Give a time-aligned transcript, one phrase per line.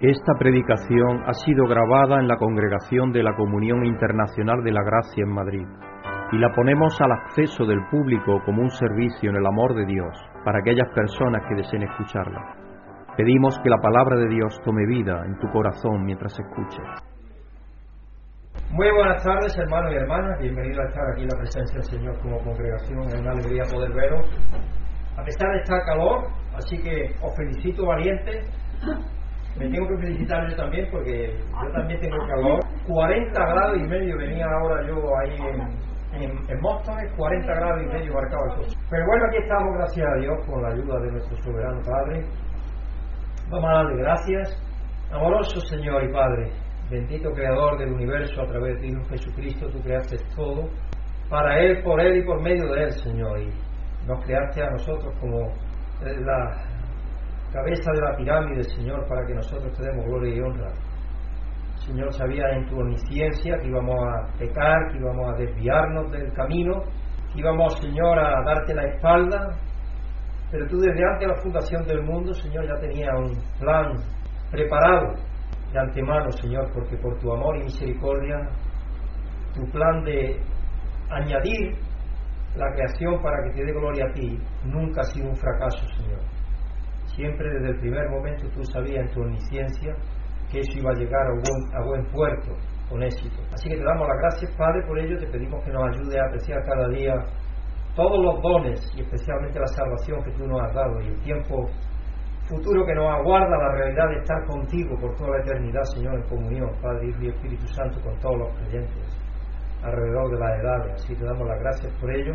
[0.00, 5.22] Esta predicación ha sido grabada en la Congregación de la Comunión Internacional de la Gracia
[5.22, 5.66] en Madrid
[6.32, 10.18] y la ponemos al acceso del público como un servicio en el amor de Dios
[10.44, 12.56] para aquellas personas que deseen escucharla.
[13.16, 16.84] Pedimos que la palabra de Dios tome vida en tu corazón mientras escuches.
[18.72, 20.40] Muy buenas tardes, hermanos y hermanas.
[20.40, 23.00] Bienvenidos a estar aquí en la presencia del Señor como congregación.
[23.04, 24.26] Es una alegría poder veros.
[25.16, 26.26] A pesar de estar calor,
[26.56, 28.50] así que os felicito valientes
[29.58, 32.60] me tengo que felicitar yo también porque yo también tengo calor.
[32.88, 37.86] 40 grados y medio venía ahora yo ahí en, en, en Móstoles, 40 grados y
[37.86, 38.76] medio marcado el coche.
[38.90, 42.24] Pero bueno, aquí estamos, gracias a Dios, con la ayuda de nuestro soberano Padre.
[43.50, 44.64] Vamos a darle gracias.
[45.12, 46.50] Amoroso Señor y Padre,
[46.90, 50.68] bendito Creador del universo a través de ti, Jesucristo, tú creaste todo.
[51.30, 53.38] Para Él, por Él y por medio de Él, Señor.
[53.40, 53.50] Y
[54.06, 55.52] nos creaste a nosotros como
[56.02, 56.73] la,
[57.54, 60.72] cabeza de la pirámide, Señor, para que nosotros te demos gloria y honra.
[61.86, 66.82] Señor, sabía en tu omnisciencia que íbamos a pecar, que íbamos a desviarnos del camino,
[67.32, 69.56] que íbamos, Señor, a darte la espalda,
[70.50, 73.92] pero tú desde antes de la fundación del mundo, Señor, ya tenías un plan
[74.50, 75.14] preparado
[75.72, 78.48] de antemano, Señor, porque por tu amor y misericordia,
[79.54, 80.40] tu plan de
[81.08, 81.76] añadir
[82.56, 86.33] la creación para que te dé gloria a ti, nunca ha sido un fracaso, Señor.
[87.14, 89.94] Siempre desde el primer momento tú sabías en tu omnisciencia
[90.50, 92.56] que eso iba a llegar a buen, a buen puerto
[92.88, 93.40] con éxito.
[93.52, 95.18] Así que te damos las gracias, Padre, por ello.
[95.18, 97.14] Te pedimos que nos ayude a apreciar cada día
[97.94, 101.70] todos los dones y especialmente la salvación que tú nos has dado y el tiempo
[102.48, 106.28] futuro que nos aguarda la realidad de estar contigo por toda la eternidad, Señor, en
[106.28, 109.18] comunión, Padre, Hijo y Espíritu Santo, con todos los creyentes
[109.82, 110.92] alrededor de las edades.
[110.94, 112.34] Así te damos las gracias por ello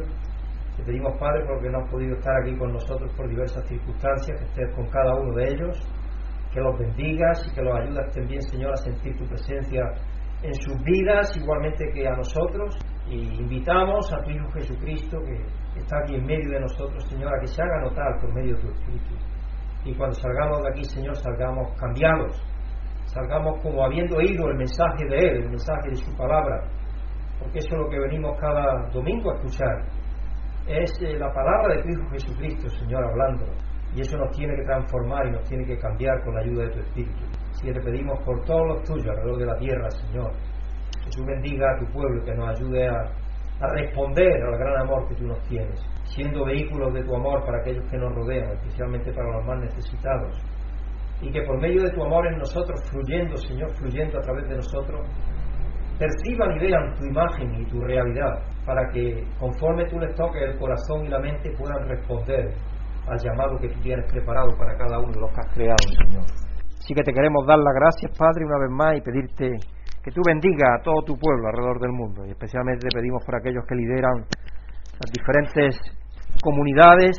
[0.80, 4.46] te pedimos, Padre, porque no has podido estar aquí con nosotros por diversas circunstancias, que
[4.46, 5.78] estés con cada uno de ellos,
[6.54, 9.84] que los bendigas y que los ayudas también, Señor, a sentir tu presencia
[10.42, 12.78] en sus vidas, igualmente que a nosotros.
[13.08, 17.39] Y invitamos a tu Hijo Jesucristo, que está aquí en medio de nosotros, Señor, a
[17.39, 19.16] que se haga notar por medio de tu Espíritu.
[19.84, 22.42] Y cuando salgamos de aquí, Señor, salgamos cambiados,
[23.06, 26.70] salgamos como habiendo oído el mensaje de Él, el mensaje de su palabra,
[27.39, 29.98] porque eso es lo que venimos cada domingo a escuchar
[30.70, 33.46] es eh, la palabra de tu Hijo Jesucristo, Señor, hablando.
[33.96, 36.70] Y eso nos tiene que transformar y nos tiene que cambiar con la ayuda de
[36.70, 37.24] tu Espíritu.
[37.50, 40.32] Así que te pedimos por todos los tuyos alrededor de la tierra, Señor,
[41.04, 43.02] que tú bendiga a tu pueblo que nos ayude a,
[43.62, 47.62] a responder al gran amor que tú nos tienes, siendo vehículos de tu amor para
[47.62, 50.40] aquellos que nos rodean, especialmente para los más necesitados.
[51.22, 54.56] Y que por medio de tu amor en nosotros, fluyendo, Señor, fluyendo a través de
[54.56, 55.02] nosotros,
[55.98, 60.56] perciban y vean tu imagen y tu realidad, para que conforme tú les toques el
[60.60, 62.54] corazón y la mente puedan responder
[63.08, 66.26] al llamado que tú tienes preparado para cada uno de los que has creado, Señor.
[66.78, 69.58] Así que te queremos dar las gracias, Padre, una vez más y pedirte
[70.04, 73.38] que tú bendiga a todo tu pueblo alrededor del mundo y especialmente te pedimos por
[73.38, 74.22] aquellos que lideran
[75.02, 75.82] las diferentes
[76.44, 77.18] comunidades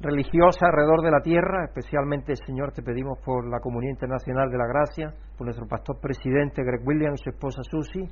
[0.00, 4.66] religiosas alrededor de la tierra, especialmente, Señor, te pedimos por la Comunidad Internacional de la
[4.66, 8.08] Gracia, por nuestro pastor presidente Greg Williams y su esposa Susie,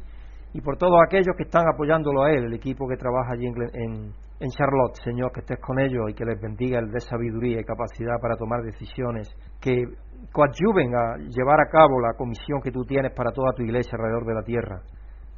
[0.52, 4.12] y por todos aquellos que están apoyándolo a él, el equipo que trabaja allí en,
[4.40, 7.64] en, Charlotte, Señor, que estés con ellos y que les bendiga el de sabiduría y
[7.64, 9.30] capacidad para tomar decisiones
[9.60, 9.84] que
[10.32, 14.26] coadyuven a llevar a cabo la comisión que tú tienes para toda tu iglesia alrededor
[14.26, 14.82] de la tierra.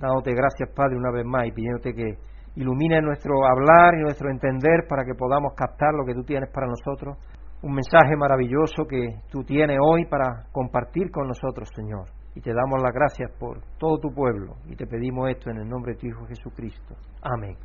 [0.01, 2.17] Dándote gracias, Padre, una vez más y pidiéndote que
[2.57, 6.67] ilumine nuestro hablar y nuestro entender para que podamos captar lo que tú tienes para
[6.67, 7.19] nosotros.
[7.63, 12.22] Un mensaje maravilloso que tú tienes hoy para compartir con nosotros, Señor.
[12.35, 15.69] Y te damos las gracias por todo tu pueblo y te pedimos esto en el
[15.69, 16.95] nombre de tu Hijo Jesucristo.
[17.23, 17.57] Amén.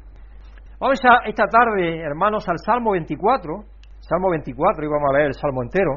[0.80, 3.64] Vamos a, esta tarde, hermanos, al Salmo 24.
[4.00, 5.96] Salmo 24, y vamos a leer el Salmo entero.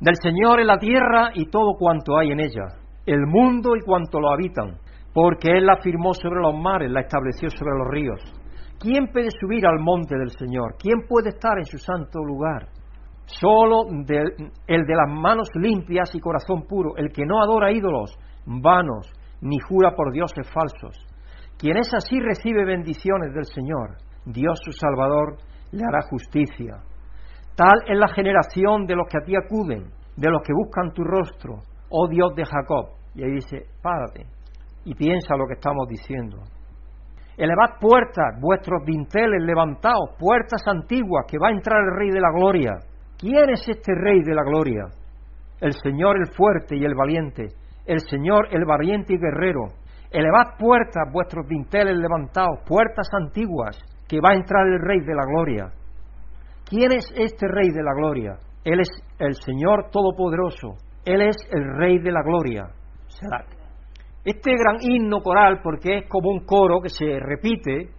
[0.00, 2.66] Del Señor en la tierra y todo cuanto hay en ella,
[3.06, 4.78] el mundo y cuanto lo habitan
[5.12, 8.20] porque Él la firmó sobre los mares, la estableció sobre los ríos.
[8.78, 10.76] ¿Quién puede subir al monte del Señor?
[10.78, 12.68] ¿Quién puede estar en su santo lugar?
[13.38, 19.08] Solo el de las manos limpias y corazón puro, el que no adora ídolos vanos,
[19.40, 20.96] ni jura por dioses falsos.
[21.56, 23.98] Quien es así recibe bendiciones del Señor.
[24.24, 25.36] Dios su Salvador
[25.72, 26.82] le hará justicia.
[27.54, 31.04] Tal es la generación de los que a ti acuden, de los que buscan tu
[31.04, 32.96] rostro, oh Dios de Jacob.
[33.14, 34.26] Y ahí dice, párate,
[34.84, 36.38] y piensa lo que estamos diciendo.
[37.36, 42.32] Elevad puertas, vuestros dinteles levantados, puertas antiguas, que va a entrar el Rey de la
[42.32, 42.72] Gloria.
[43.20, 44.86] ¿Quién es este Rey de la Gloria?
[45.60, 47.48] El Señor el fuerte y el valiente,
[47.84, 49.74] el Señor el valiente y guerrero.
[50.10, 53.78] Elevad puertas, vuestros dinteles levantados, puertas antiguas,
[54.08, 55.70] que va a entrar el Rey de la Gloria.
[56.64, 58.38] ¿Quién es este Rey de la Gloria?
[58.64, 58.88] Él es
[59.18, 62.70] el Señor Todopoderoso, Él es el Rey de la Gloria.
[64.24, 67.90] Este gran himno coral, porque es como un coro que se repite,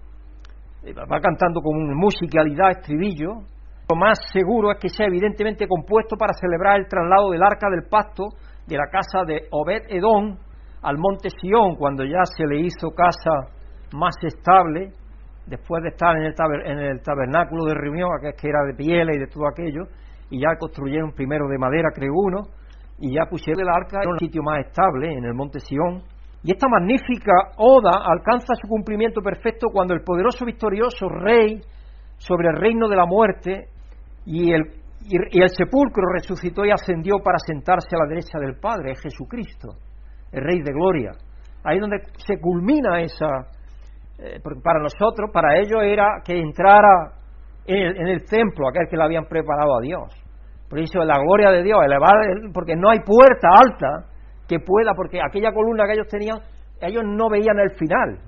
[0.83, 3.43] eh, va cantando con musicalidad, estribillo,
[3.91, 7.89] lo más seguro es que sea evidentemente compuesto para celebrar el traslado del arca del
[7.89, 8.23] pacto
[8.65, 10.37] de la casa de Obed Edom
[10.81, 13.51] al monte Sión, cuando ya se le hizo casa
[13.91, 14.93] más estable,
[15.45, 19.43] después de estar en el, tabernáculo de reunión, que era de pieles y de todo
[19.45, 19.83] aquello,
[20.29, 22.43] y ya construyeron primero de madera, creo uno,
[22.97, 26.03] y ya pusieron el arca en un sitio más estable, en el monte Sión.
[26.43, 31.59] Y esta magnífica oda alcanza su cumplimiento perfecto cuando el poderoso victorioso rey
[32.17, 33.67] sobre el reino de la muerte
[34.25, 34.61] y el,
[35.03, 39.69] y el sepulcro resucitó y ascendió para sentarse a la derecha del Padre, es Jesucristo,
[40.31, 41.11] el Rey de Gloria.
[41.63, 43.27] Ahí donde se culmina esa,
[44.19, 47.13] eh, para nosotros, para ellos era que entrara
[47.65, 50.13] en el, templo aquel que le habían preparado a Dios.
[50.69, 52.15] Por eso la gloria de Dios, elevar,
[52.53, 54.07] porque no hay puerta alta
[54.47, 56.39] que pueda, porque aquella columna que ellos tenían,
[56.81, 58.19] ellos no veían el final.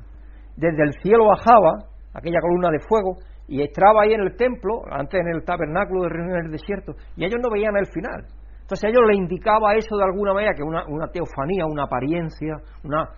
[0.56, 3.18] Desde el cielo bajaba aquella columna de fuego
[3.48, 6.94] y entraba ahí en el templo, antes en el tabernáculo de reunión en el desierto,
[7.16, 8.25] y ellos no veían el final.
[8.62, 13.10] Entonces ellos le indicaba eso de alguna manera, que una, una teofanía, una apariencia, una,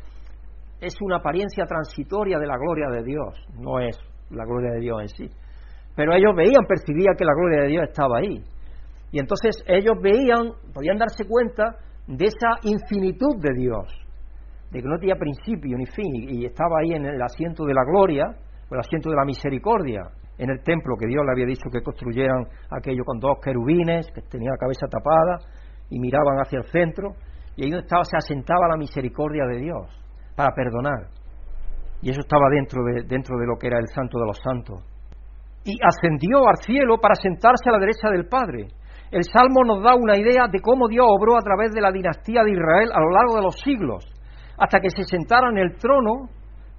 [0.81, 3.97] es una apariencia transitoria de la gloria de Dios, no es
[4.31, 5.29] la gloria de Dios en sí.
[5.95, 8.43] Pero ellos veían, percibían que la gloria de Dios estaba ahí.
[9.11, 11.77] Y entonces ellos veían, podían darse cuenta
[12.07, 13.87] de esa infinitud de Dios,
[14.71, 17.83] de que no tenía principio ni fin, y estaba ahí en el asiento de la
[17.85, 18.25] gloria,
[18.71, 20.01] el asiento de la misericordia,
[20.37, 24.21] en el templo que Dios le había dicho que construyeran aquello con dos querubines, que
[24.21, 25.39] tenía la cabeza tapada,
[25.89, 27.15] y miraban hacia el centro,
[27.55, 29.87] y ahí donde estaba, se asentaba la misericordia de Dios
[30.35, 31.07] para perdonar.
[32.01, 34.83] Y eso estaba dentro de, dentro de lo que era el santo de los santos.
[35.63, 38.67] Y ascendió al cielo para sentarse a la derecha del Padre.
[39.09, 42.43] El Salmo nos da una idea de cómo Dios obró a través de la dinastía
[42.43, 44.05] de Israel a lo largo de los siglos,
[44.57, 46.29] hasta que se sentara en el trono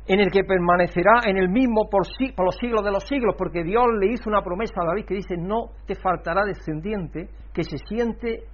[0.09, 2.03] en el que permanecerá en el mismo por,
[2.37, 5.15] por, los siglos de los siglos, porque Dios le hizo una promesa a David que
[5.15, 8.45] dice, no te faltará descendiente que se siente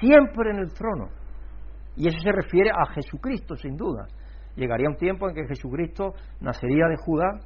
[0.00, 1.08] siempre en el trono.
[1.96, 4.06] Y eso se refiere a Jesucristo, sin duda
[4.56, 7.40] llegaría un tiempo en que Jesucristo nacería de Judá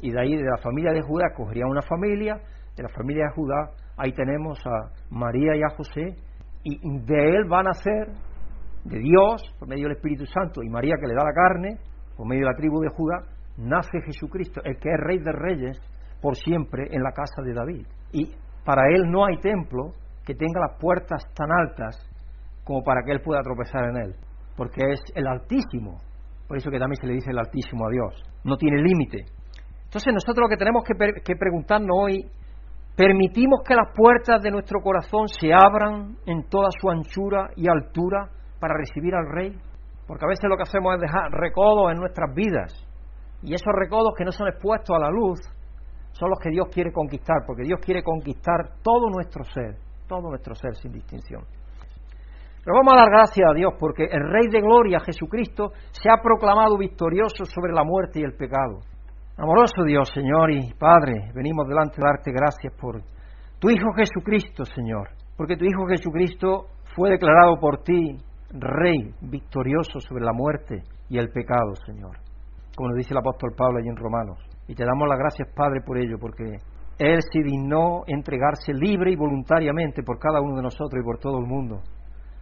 [0.00, 2.40] y de ahí de la familia de Judá cogería una familia,
[2.76, 6.16] de la familia de Judá ahí tenemos a María y a José
[6.62, 8.12] y de él va a nacer
[8.84, 11.78] de Dios por medio del Espíritu Santo y María que le da la carne
[12.16, 13.22] por medio de la tribu de Judá
[13.58, 15.78] nace Jesucristo, el que es rey de reyes
[16.20, 17.86] por siempre en la casa de David.
[18.12, 18.32] Y
[18.64, 19.92] para él no hay templo
[20.24, 21.96] que tenga las puertas tan altas
[22.64, 24.14] como para que él pueda tropezar en él,
[24.56, 26.00] porque es el Altísimo
[26.46, 28.22] por eso que también se le dice el Altísimo a Dios.
[28.44, 29.24] No tiene límite.
[29.84, 32.24] Entonces nosotros lo que tenemos que, que preguntarnos hoy,
[32.96, 38.28] ¿permitimos que las puertas de nuestro corazón se abran en toda su anchura y altura
[38.60, 39.58] para recibir al Rey?
[40.06, 42.72] Porque a veces lo que hacemos es dejar recodos en nuestras vidas.
[43.42, 45.40] Y esos recodos que no son expuestos a la luz
[46.12, 49.76] son los que Dios quiere conquistar, porque Dios quiere conquistar todo nuestro ser,
[50.08, 51.44] todo nuestro ser sin distinción.
[52.64, 56.20] Pero vamos a dar gracias a Dios porque el Rey de Gloria, Jesucristo, se ha
[56.20, 58.80] proclamado victorioso sobre la muerte y el pecado.
[59.36, 63.02] Amoroso Dios, Señor y Padre, venimos delante de darte gracias por
[63.60, 66.66] tu Hijo Jesucristo, Señor, porque tu Hijo Jesucristo
[66.96, 68.16] fue declarado por ti
[68.50, 72.16] Rey victorioso sobre la muerte y el pecado, Señor,
[72.76, 74.38] como dice el apóstol Pablo allí en Romanos.
[74.68, 76.44] Y te damos las gracias, Padre, por ello, porque
[76.98, 81.38] Él se dignó entregarse libre y voluntariamente por cada uno de nosotros y por todo
[81.38, 81.82] el mundo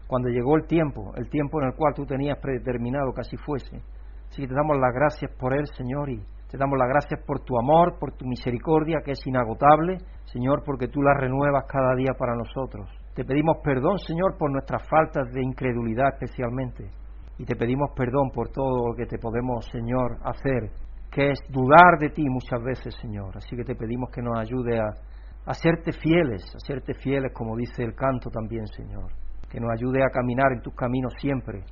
[0.06, 3.82] cuando llegó el tiempo, el tiempo en el cual tú tenías predeterminado que así fuese.
[4.28, 7.40] Así que te damos las gracias por él, Señor, y te damos las gracias por
[7.40, 12.12] tu amor, por tu misericordia, que es inagotable, Señor, porque tú la renuevas cada día
[12.18, 12.88] para nosotros.
[13.14, 16.90] Te pedimos perdón, Señor, por nuestras faltas de incredulidad especialmente.
[17.38, 20.70] Y te pedimos perdón por todo lo que te podemos, Señor, hacer,
[21.10, 23.36] que es dudar de ti muchas veces, Señor.
[23.36, 27.82] Así que te pedimos que nos ayude a, serte fieles, a serte fieles, como dice
[27.82, 29.10] el canto también, Señor
[29.54, 31.62] que nos ayude a caminar en tus caminos siempre,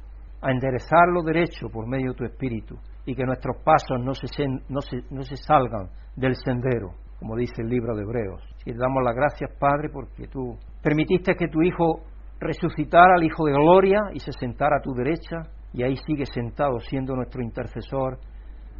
[0.40, 5.36] a enderezar lo derecho por medio de tu Espíritu y que nuestros pasos no se
[5.36, 6.92] salgan del sendero,
[7.22, 8.42] como dice el libro de Hebreos.
[8.66, 12.00] Y te damos las gracias, Padre, porque tú permitiste que tu Hijo
[12.40, 16.80] resucitara al Hijo de Gloria y se sentara a tu derecha y ahí sigue sentado
[16.80, 18.18] siendo nuestro intercesor,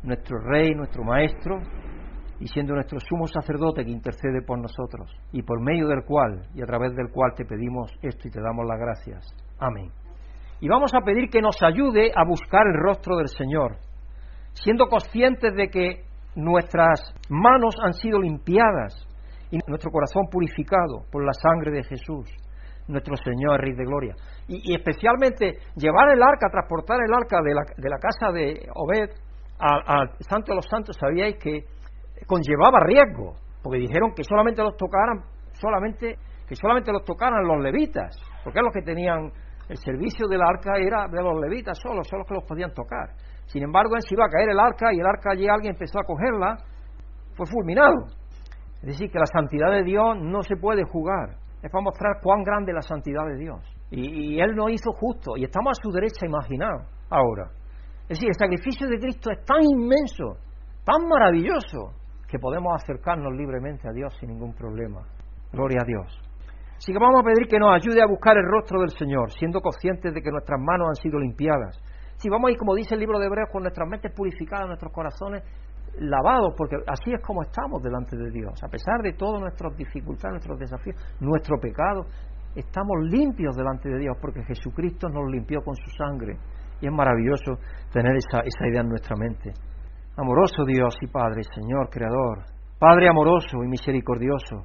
[0.02, 1.60] nuestro Rey, nuestro Maestro
[2.40, 6.62] y siendo nuestro sumo sacerdote que intercede por nosotros y por medio del cual y
[6.62, 9.24] a través del cual te pedimos esto y te damos las gracias.
[9.60, 9.92] Amén.
[10.58, 13.76] Y vamos a pedir que nos ayude a buscar el rostro del Señor,
[14.52, 19.06] siendo conscientes de que nuestras manos han sido limpiadas
[19.50, 22.30] y nuestro corazón purificado por la sangre de Jesús,
[22.88, 24.14] nuestro Señor, Rey de Gloria.
[24.48, 29.10] Y, especialmente llevar el arca, transportar el arca de la, de la casa de Obed
[29.58, 31.64] al Santo de los Santos, sabíais que
[32.26, 35.22] conllevaba riesgo, porque dijeron que solamente los tocaran,
[35.52, 36.16] solamente,
[36.48, 39.30] que solamente los tocaran los levitas, porque los que tenían
[39.68, 43.10] el servicio del arca era de los levitas solo, solo los que los podían tocar.
[43.46, 46.04] Sin embargo, se iba a caer el arca y el arca allí alguien empezó a
[46.04, 46.56] cogerla,
[47.34, 48.06] fue fulminado.
[48.82, 51.36] Es decir, que la santidad de Dios no se puede jugar.
[51.62, 53.60] Es para mostrar cuán grande es la santidad de Dios.
[53.90, 57.50] Y, Él nos hizo justo y estamos a su derecha, imaginados, ahora.
[58.08, 60.38] Es decir, el sacrificio de Cristo es tan inmenso,
[60.84, 61.92] tan maravilloso,
[62.26, 65.02] que podemos acercarnos libremente a Dios sin ningún problema.
[65.52, 66.18] Gloria a Dios.
[66.78, 69.60] Así que vamos a pedir que nos ayude a buscar el rostro del Señor, siendo
[69.60, 71.78] conscientes de que nuestras manos han sido limpiadas.
[72.22, 74.92] Si vamos a ir, como dice el libro de Hebreos, con nuestras mentes purificadas, nuestros
[74.92, 75.42] corazones
[75.98, 78.62] lavados, porque así es como estamos delante de Dios.
[78.62, 82.06] A pesar de todas nuestras dificultades, nuestros desafíos, nuestro pecado,
[82.54, 86.38] estamos limpios delante de Dios, porque Jesucristo nos limpió con su sangre.
[86.80, 87.58] Y es maravilloso
[87.92, 89.50] tener esa, esa idea en nuestra mente.
[90.16, 92.44] Amoroso Dios y Padre, Señor, Creador,
[92.78, 94.62] Padre amoroso y misericordioso,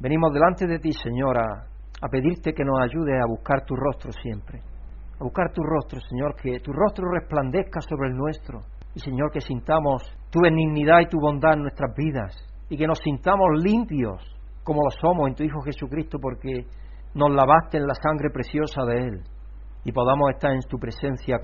[0.00, 1.68] venimos delante de ti, Señora,
[2.00, 4.60] a pedirte que nos ayude a buscar tu rostro siempre,
[5.24, 8.60] buscar tu rostro, Señor, que tu rostro resplandezca sobre el nuestro,
[8.94, 12.32] y Señor, que sintamos tu benignidad y tu bondad en nuestras vidas.
[12.68, 14.22] Y que nos sintamos limpios
[14.62, 16.66] como lo somos en tu Hijo Jesucristo porque
[17.14, 19.22] nos lavaste en la sangre preciosa de Él.
[19.84, 21.38] Y podamos estar en tu presencia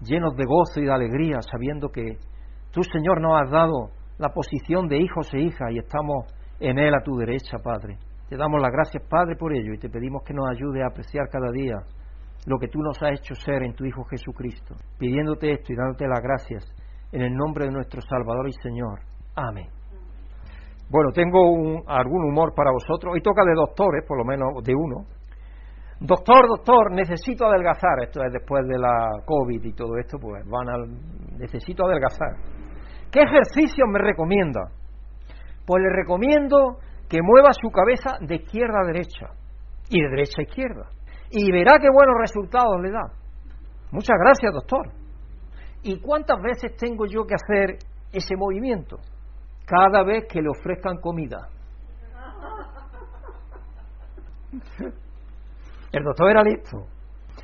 [0.00, 2.16] llenos de gozo y de alegría sabiendo que
[2.72, 6.26] tú Señor nos has dado la posición de hijos e hijas y estamos
[6.58, 7.98] en Él a tu derecha, Padre.
[8.28, 11.28] Te damos las gracias, Padre, por ello y te pedimos que nos ayude a apreciar
[11.28, 11.76] cada día
[12.46, 16.06] lo que tú nos has hecho ser en tu Hijo Jesucristo, pidiéndote esto y dándote
[16.08, 16.64] las gracias
[17.12, 19.00] en el nombre de nuestro Salvador y Señor.
[19.36, 19.68] Amén.
[20.90, 23.14] Bueno, tengo algún humor para vosotros.
[23.14, 25.06] Hoy toca de doctores, por lo menos de uno.
[26.00, 28.02] Doctor, doctor, necesito adelgazar.
[28.02, 31.38] Esto es después de la COVID y todo esto, pues van al.
[31.38, 32.36] Necesito adelgazar.
[33.10, 34.60] ¿Qué ejercicio me recomienda?
[35.64, 39.26] Pues le recomiendo que mueva su cabeza de izquierda a derecha
[39.88, 40.88] y de derecha a izquierda
[41.32, 43.10] y verá qué buenos resultados le da.
[43.90, 44.90] Muchas gracias, doctor.
[45.82, 47.78] ¿Y cuántas veces tengo yo que hacer
[48.12, 48.98] ese movimiento?
[49.66, 51.48] Cada vez que le ofrezcan comida.
[55.92, 56.86] El doctor era listo.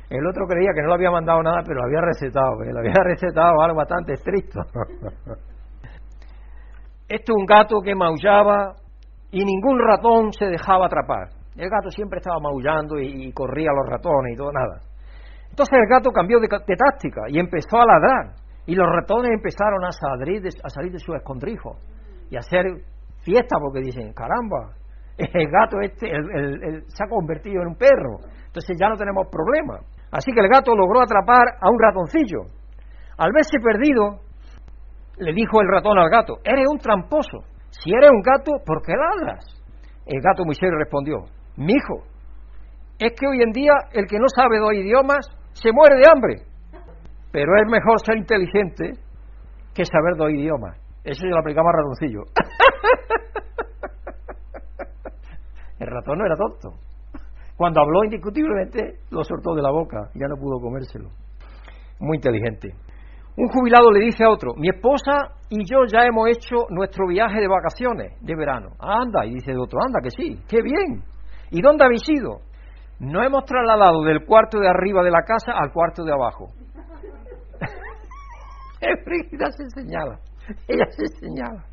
[0.09, 2.63] El otro creía que no le había mandado nada, pero lo había recetado.
[2.63, 2.71] ¿eh?
[2.73, 4.61] Le había recetado algo bastante estricto.
[7.07, 8.75] Esto es un gato que maullaba
[9.31, 11.38] y ningún ratón se dejaba atrapar.
[11.59, 14.79] El gato siempre estaba maullando y, corría a los ratones y todo, nada.
[15.49, 18.33] Entonces el gato cambió de, táctica y empezó a ladrar.
[18.65, 21.75] Y los ratones empezaron a salir de, a salir de su escondrijo
[22.29, 22.63] y a hacer
[23.25, 24.71] fiesta porque dicen, caramba,
[25.17, 26.07] el gato este
[26.87, 28.23] se ha convertido en un perro.
[28.47, 29.79] Entonces ya no tenemos problema.
[30.11, 32.55] Así que el gato logró atrapar a un ratoncillo.
[33.17, 34.21] Al verse perdido,
[35.17, 37.43] le dijo el ratón al gato, eres un tramposo.
[37.69, 39.43] Si eres un gato, ¿por qué ladras?
[40.05, 41.25] El gato muy serio respondió,
[41.59, 42.05] mi hijo,
[42.97, 46.43] es que hoy en día el que no sabe dos idiomas se muere de hambre.
[47.31, 48.93] Pero es mejor ser inteligente
[49.73, 50.77] que saber dos idiomas.
[51.03, 52.23] Eso yo lo aplicaba a ratoncillo.
[55.79, 56.79] el ratón no era tonto.
[57.55, 61.09] Cuando habló indiscutiblemente lo soltó de la boca, ya no pudo comérselo.
[61.99, 62.73] Muy inteligente.
[63.35, 67.39] Un jubilado le dice a otro, mi esposa y yo ya hemos hecho nuestro viaje
[67.39, 68.69] de vacaciones de verano.
[68.79, 71.03] Anda, y dice el otro, anda, que sí, qué bien.
[71.51, 72.41] ¿Y dónde habéis ido?
[72.99, 76.47] No hemos trasladado del cuarto de arriba de la casa al cuarto de abajo.
[78.81, 80.19] Ella se señala,
[80.67, 81.65] ella se señala.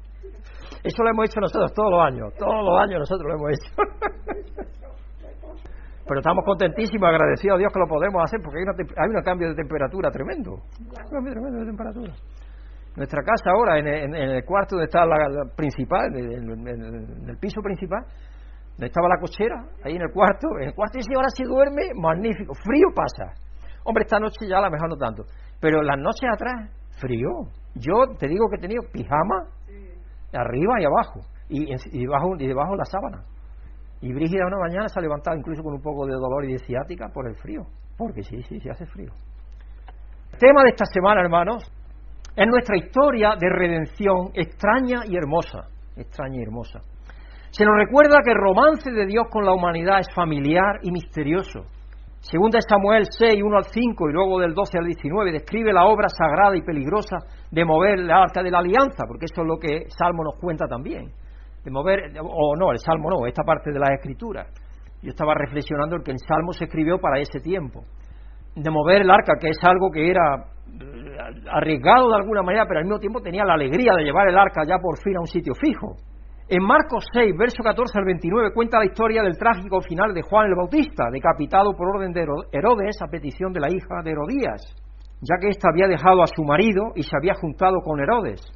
[0.82, 3.70] Eso lo hemos hecho nosotros todos los años, todos los años nosotros lo hemos hecho.
[6.06, 9.54] Pero estamos contentísimos, agradecidos a Dios que lo podemos hacer porque hay, un cambio de
[9.56, 10.52] temperatura tremendo.
[10.78, 12.12] Un cambio tremendo de temperatura.
[12.94, 18.04] Nuestra casa ahora, en el, cuarto donde está la, principal, en el piso principal,
[18.76, 21.94] donde estaba la cochera, ahí en el cuarto, en el cuarto y ahora si duerme,
[21.94, 23.32] magnífico, frío pasa.
[23.84, 25.22] Hombre, esta noche ya a lo mejor no tanto,
[25.60, 27.48] pero las noches atrás, frío.
[27.74, 29.48] Yo te digo que he tenido pijama
[30.32, 33.24] arriba y abajo, y, y, debajo, y debajo la sábana.
[34.02, 36.58] Y Brígida una mañana se ha levantado incluso con un poco de dolor y de
[36.58, 37.62] ciática por el frío,
[37.96, 39.10] porque sí, sí, sí hace frío.
[40.32, 41.64] El tema de esta semana, hermanos,
[42.36, 46.82] es nuestra historia de redención extraña y hermosa, extraña y hermosa.
[47.56, 51.60] Se nos recuerda que el romance de Dios con la humanidad es familiar y misterioso.
[52.20, 56.06] Segunda Samuel 6, 1 al 5 y luego del 12 al 19 describe la obra
[56.10, 57.16] sagrada y peligrosa
[57.50, 60.66] de mover la arca de la alianza, porque eso es lo que Salmo nos cuenta
[60.68, 61.08] también.
[61.64, 64.52] De mover, o no, el Salmo no, esta parte de las Escrituras.
[65.00, 67.84] Yo estaba reflexionando en que el Salmo se escribió para ese tiempo,
[68.54, 72.80] de mover el arca, que es algo que era eh, arriesgado de alguna manera, pero
[72.80, 75.26] al mismo tiempo tenía la alegría de llevar el arca ya por fin a un
[75.26, 75.96] sitio fijo.
[76.48, 80.46] En Marcos 6, verso 14 al 29, cuenta la historia del trágico final de Juan
[80.46, 84.62] el Bautista, decapitado por orden de Herodes a petición de la hija de Herodías,
[85.22, 88.46] ya que ésta había dejado a su marido y se había juntado con Herodes,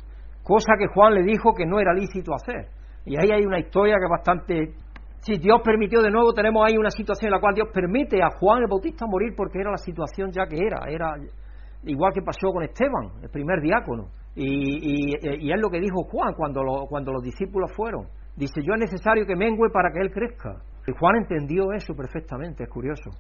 [0.45, 2.69] cosa que Juan le dijo que no era lícito hacer.
[3.07, 4.75] Y ahí hay una historia que es bastante...
[5.23, 8.31] Si Dios permitió de nuevo, tenemos ahí una situación en la cual Dios permite a
[8.39, 11.17] Juan el Bautista morir porque era la situación ya que era, era
[11.83, 16.63] igual que pasó con Esteban, el primer diácono y, es lo que dijo Juan cuando,
[16.89, 18.07] cuando los discípulos fueron.
[18.37, 20.63] Dice, yo es necesario que mengüe para que él crezca.
[20.87, 23.11] Y Juan entendió eso perfectamente, es curioso.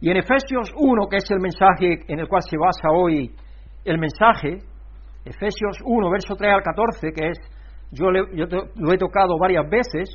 [0.00, 3.30] Y en Efesios 1, que es el mensaje en el cual se basa hoy
[3.84, 4.58] el mensaje,
[5.24, 7.38] Efesios 1, verso 3 al 14, que es,
[7.92, 10.08] yo, yo lo he tocado varias veces,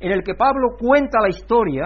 [0.00, 1.84] en el que Pablo cuenta la historia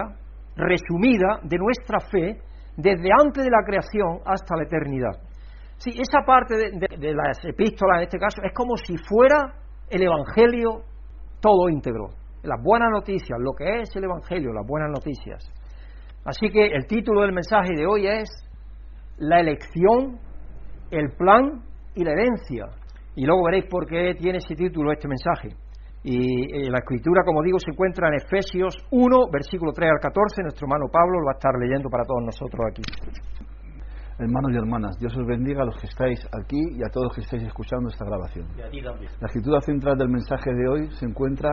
[0.55, 2.41] resumida de nuestra fe
[2.75, 5.26] desde antes de la creación hasta la eternidad.
[5.77, 9.53] Sí, esa parte de, las epístolas en este caso es como si fuera
[9.89, 10.81] el Evangelio
[11.39, 12.09] todo íntegro.
[12.43, 15.51] Las buenas noticias, lo que es el Evangelio, las buenas noticias.
[16.25, 18.29] Así que el título del mensaje de hoy es
[19.17, 20.19] La elección,
[20.89, 22.65] el plan y la herencia.
[23.15, 25.49] Y luego veréis por qué tiene ese título este mensaje.
[26.03, 30.41] Y eh, la escritura, como digo, se encuentra en Efesios 1, versículo 3 al 14.
[30.41, 32.81] Nuestro hermano Pablo lo va a estar leyendo para todos nosotros aquí.
[34.19, 37.15] Hermanos y hermanas, Dios os bendiga a los que estáis aquí y a todos los
[37.15, 38.47] que estáis escuchando esta grabación.
[39.21, 41.49] La escritura central del mensaje de hoy se encuentra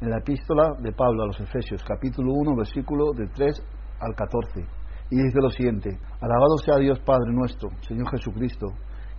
[0.00, 3.54] en la epístola de Pablo a los Efesios, capítulo 1, versículo de 3
[4.00, 4.66] al 14.
[5.10, 5.90] Y dice lo siguiente,
[6.20, 8.66] alabado sea Dios Padre nuestro, Señor Jesucristo,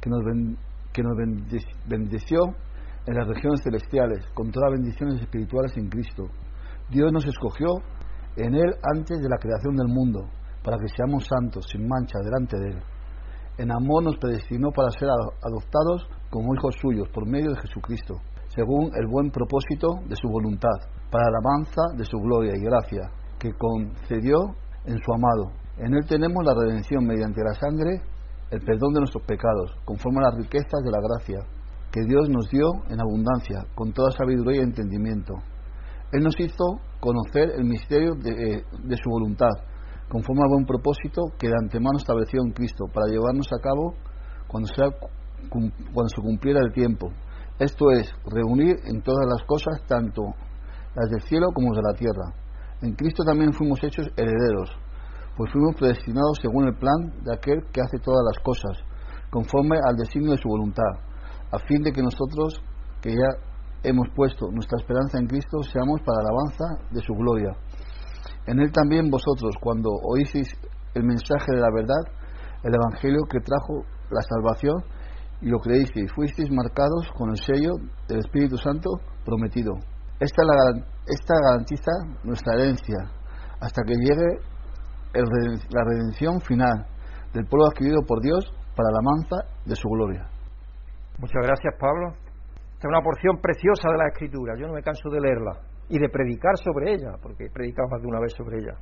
[0.02, 0.22] que nos,
[0.92, 1.16] que nos
[1.88, 2.42] bendeció
[3.08, 6.25] en las regiones celestiales con todas las bendiciones espirituales en Cristo.
[6.90, 7.75] Dios nos escogió
[8.36, 10.28] en Él antes de la creación del mundo
[10.63, 12.84] para que seamos santos, sin mancha, delante de Él.
[13.58, 18.15] En amor nos predestinó para ser adoptados como hijos suyos por medio de Jesucristo,
[18.47, 20.73] según el buen propósito de su voluntad,
[21.12, 25.52] para la alabanza de su gloria y gracia, que concedió en su amado.
[25.78, 28.02] En Él tenemos la redención mediante la sangre,
[28.49, 31.39] el perdón de nuestros pecados, conforme a las riquezas de la gracia
[31.91, 35.36] que Dios nos dio en abundancia, con toda sabiduría y entendimiento.
[36.12, 39.52] Él nos hizo conocer el misterio de, eh, de su voluntad
[40.13, 43.95] conforme al buen propósito que de antemano estableció en Cristo para llevarnos a cabo
[44.47, 44.93] cuando, sea,
[45.49, 47.10] cuando se cumpliera el tiempo.
[47.58, 50.21] Esto es, reunir en todas las cosas, tanto
[50.93, 52.26] las del cielo como las de la tierra.
[52.84, 54.69] En Cristo también fuimos hechos herederos,
[55.36, 58.86] pues fuimos predestinados según el plan de aquel que hace todas las cosas,
[59.32, 60.93] conforme al designio de su voluntad,
[61.52, 62.62] a fin de que nosotros,
[63.02, 63.30] que ya
[63.82, 67.49] hemos puesto nuestra esperanza en Cristo, seamos para la alabanza de su gloria.
[68.45, 70.49] En él también vosotros, cuando oísteis
[70.93, 72.03] el mensaje de la verdad,
[72.63, 74.83] el Evangelio que trajo la salvación,
[75.41, 77.73] y lo creísteis, fuisteis marcados con el sello
[78.07, 78.89] del Espíritu Santo
[79.25, 79.73] prometido.
[80.19, 80.41] Esta,
[81.05, 81.91] esta garantiza
[82.23, 82.95] nuestra herencia
[83.59, 84.39] hasta que llegue
[85.13, 86.88] la redención final
[87.33, 90.25] del pueblo adquirido por Dios para la manza de su gloria.
[91.19, 92.13] Muchas gracias, Pablo.
[92.73, 94.53] Esta es una porción preciosa de la Escritura.
[94.57, 98.02] Yo no me canso de leerla y de predicar sobre ella, porque he predicado más
[98.02, 98.76] de una vez sobre ella.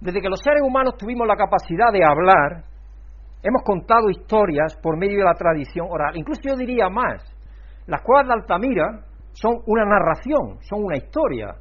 [0.00, 2.64] Desde que los seres humanos tuvimos la capacidad de hablar,
[3.42, 6.16] hemos contado historias por medio de la tradición oral.
[6.16, 7.22] Incluso yo diría más,
[7.86, 11.54] las cuevas de Altamira son una narración, son una historia,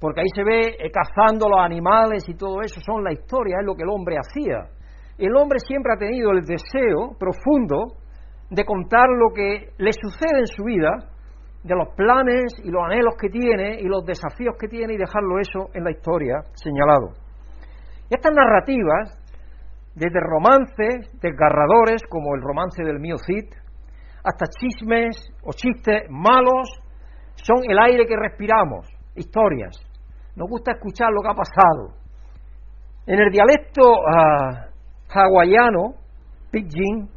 [0.00, 3.66] porque ahí se ve eh, cazando los animales y todo eso, son la historia, es
[3.66, 4.68] lo que el hombre hacía.
[5.18, 7.96] El hombre siempre ha tenido el deseo profundo
[8.48, 11.09] de contar lo que le sucede en su vida
[11.62, 15.38] de los planes y los anhelos que tiene y los desafíos que tiene y dejarlo
[15.38, 17.12] eso en la historia señalado.
[18.08, 19.18] Y estas narrativas,
[19.94, 23.52] desde romances desgarradores como el romance del mío Cid,
[24.24, 26.68] hasta chismes o chistes malos,
[27.34, 29.76] son el aire que respiramos, historias.
[30.36, 31.94] Nos gusta escuchar lo que ha pasado.
[33.06, 34.70] En el dialecto uh,
[35.08, 35.94] hawaiano,
[36.50, 37.08] pidgin,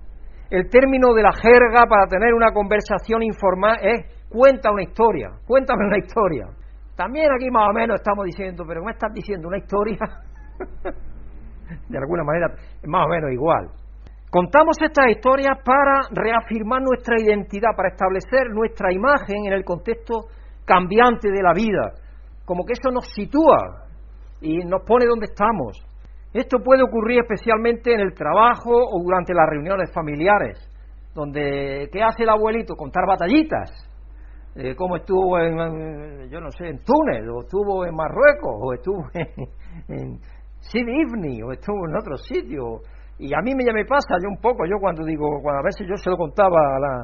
[0.49, 5.85] el término de la jerga para tener una conversación informal es cuenta una historia, cuéntame
[5.85, 6.47] una historia.
[6.95, 9.99] También aquí más o menos estamos diciendo, pero me estás diciendo una historia,
[11.89, 12.47] de alguna manera
[12.87, 13.69] más o menos igual.
[14.31, 20.25] Contamos estas historias para reafirmar nuestra identidad, para establecer nuestra imagen en el contexto
[20.65, 21.93] cambiante de la vida,
[22.43, 23.85] como que eso nos sitúa
[24.41, 25.77] y nos pone donde estamos.
[26.33, 30.57] Esto puede ocurrir especialmente en el trabajo o durante las reuniones familiares,
[31.13, 32.75] donde ¿qué hace el abuelito?
[32.75, 33.92] Contar batallitas
[34.55, 39.03] eh, cómo estuvo en, yo no sé, en Túnez, o estuvo en Marruecos, o estuvo
[39.13, 39.29] en,
[39.87, 40.19] en
[41.43, 42.81] o estuvo en otro sitio.
[43.17, 45.63] Y a mí me, ya me pasa, yo un poco, yo cuando digo, cuando a
[45.63, 47.03] veces yo se lo contaba a la,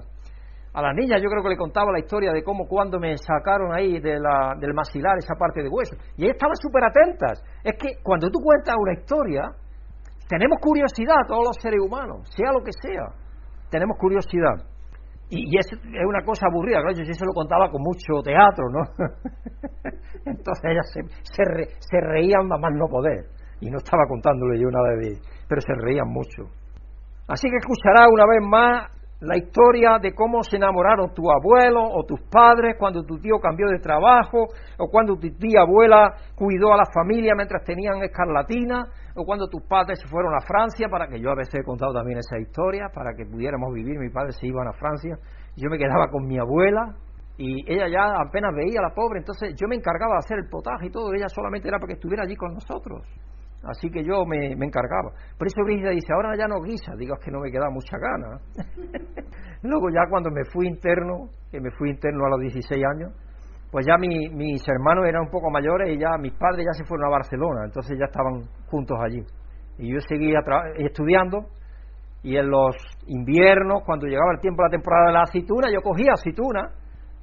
[0.74, 3.74] a la niña, yo creo que le contaba la historia de cómo cuando me sacaron
[3.74, 5.96] ahí de la, del maxilar esa parte de hueso.
[6.18, 7.44] Y ellas estaban súper atentas.
[7.64, 9.42] Es que cuando tú cuentas una historia,
[10.28, 13.10] tenemos curiosidad, todos los seres humanos, sea lo que sea,
[13.70, 14.66] tenemos curiosidad.
[15.30, 18.82] Y, es, es, una cosa aburrida, claro, yo, se lo contaba con mucho teatro, ¿no?
[20.26, 21.44] Entonces ellas se, se,
[21.80, 23.26] se reían más no poder.
[23.62, 25.20] Y no estaba contándole yo nada de...
[25.48, 26.44] pero se reían mucho.
[27.28, 32.06] Así que escuchará una vez más la historia de cómo se enamoraron tu abuelo o
[32.06, 36.78] tus padres cuando tu tío cambió de trabajo o cuando tu tía abuela cuidó a
[36.78, 41.20] la familia mientras tenían escarlatina o cuando tus padres se fueron a Francia para que
[41.20, 44.00] yo a veces he contado también esa historia para que pudiéramos vivir.
[44.00, 45.18] Mis padres se iban a Francia
[45.58, 46.96] yo me quedaba con mi abuela
[47.38, 50.50] y ella ya apenas veía a la pobre entonces yo me encargaba de hacer el
[50.50, 53.04] potaje y todo ella solamente era para que estuviera allí con nosotros
[53.64, 55.12] Así que yo me, encargaba.
[55.38, 56.94] Por eso Brígida dice, ahora ya no guisa.
[56.98, 58.40] Digo, es que no me queda mucha gana.
[59.64, 63.12] Luego ya cuando me fui interno, que me fui interno a los 16 años,
[63.72, 67.08] pues ya mis hermanos eran un poco mayores y ya mis padres ya se fueron
[67.08, 69.22] a Barcelona, entonces ya estaban juntos allí.
[69.78, 70.40] Y yo seguía
[70.78, 71.46] estudiando
[72.24, 72.76] y en los
[73.08, 76.72] inviernos, cuando llegaba el tiempo de la temporada de la aceituna, yo cogía aceituna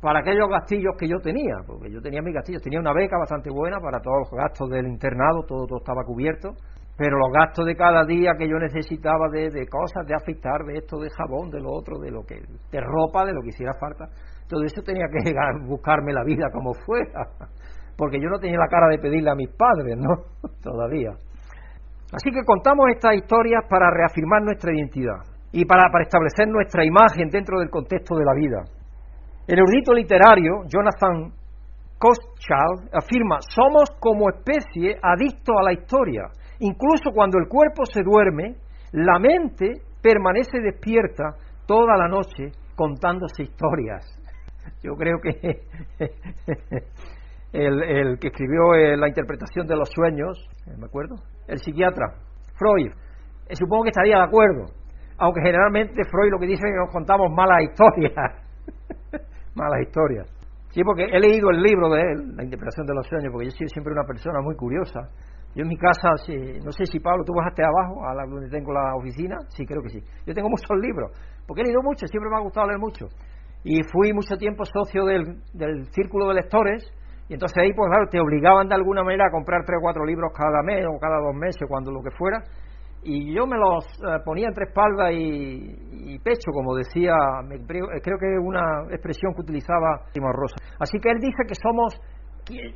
[0.07, 3.51] para aquellos gastillos que yo tenía, porque yo tenía mis gastillos, tenía una beca bastante
[3.51, 6.51] buena para todos los gastos del internado, todo, todo estaba cubierto,
[6.97, 10.79] pero los gastos de cada día que yo necesitaba de, de, cosas, de afeitar, de
[10.79, 13.73] esto, de jabón, de lo otro, de lo que, de ropa, de lo que hiciera
[13.81, 14.07] falta,
[14.47, 15.35] todo eso tenía que
[15.67, 17.27] buscarme la vida como fuera,
[17.99, 20.23] porque yo no tenía la cara de pedirle a mis padres, ¿no?
[20.63, 21.19] Todavía.
[22.15, 25.19] Así que contamos estas historias para reafirmar nuestra identidad
[25.51, 28.63] y para, para establecer nuestra imagen dentro del contexto de la vida.
[29.47, 31.33] El erudito literario Jonathan
[31.99, 36.25] Kostchild afirma, somos como especie adictos a la historia.
[36.59, 38.57] Incluso cuando el cuerpo se duerme,
[38.93, 44.05] la mente permanece despierta toda la noche contándose historias.
[44.83, 45.63] Yo creo que
[47.53, 51.15] el, que escribió eh, la interpretación de los sueños, eh, ¿me acuerdo?
[51.47, 52.15] El psiquiatra,
[52.57, 52.91] Freud,
[53.49, 54.67] eh, supongo que estaría de acuerdo,
[55.19, 58.43] aunque generalmente Freud lo que dice es que nos contamos malas historias
[59.57, 60.29] malas historias.
[60.71, 63.53] Sí, porque he leído el libro de él, La interpretación de los sueños, porque yo
[63.53, 65.09] soy siempre una persona muy curiosa.
[65.55, 66.11] Yo en mi casa,
[66.63, 69.81] no sé si Pablo, tú bajaste abajo, a la, donde tengo la oficina, sí, creo
[69.81, 70.01] que sí.
[70.27, 71.13] Yo tengo muchos libros,
[71.47, 73.07] porque he leído mucho, siempre me ha gustado leer mucho.
[73.65, 76.85] Y fui mucho tiempo socio del, del círculo de lectores,
[77.29, 80.05] y entonces ahí, pues claro, te obligaban de alguna manera a comprar tres o cuatro
[80.05, 82.45] libros cada mes o cada dos meses, cuando lo que fuera,
[83.07, 87.15] y yo me los eh, ponía entre espalda y, pecho, como decía,
[87.53, 87.63] eh,
[88.03, 90.57] creo que es una expresión que utilizaba Simón Rosa.
[90.81, 91.95] Así que él dice que somos,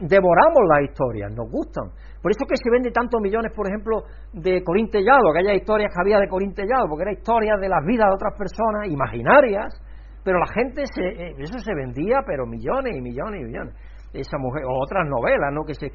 [0.01, 1.91] devoramos las historias, nos gustan.
[2.23, 6.21] Por eso que se vende tantos millones, por ejemplo, de Corintellado, aquellas historias que había
[6.21, 9.83] de Corintellado, porque era historias de las vidas de otras personas, imaginarias,
[10.23, 13.75] pero la gente, se, eh, eso se vendía, pero millones y millones y millones.
[14.13, 15.65] Esa mujer, o otras novelas, ¿no?
[15.65, 15.91] Que se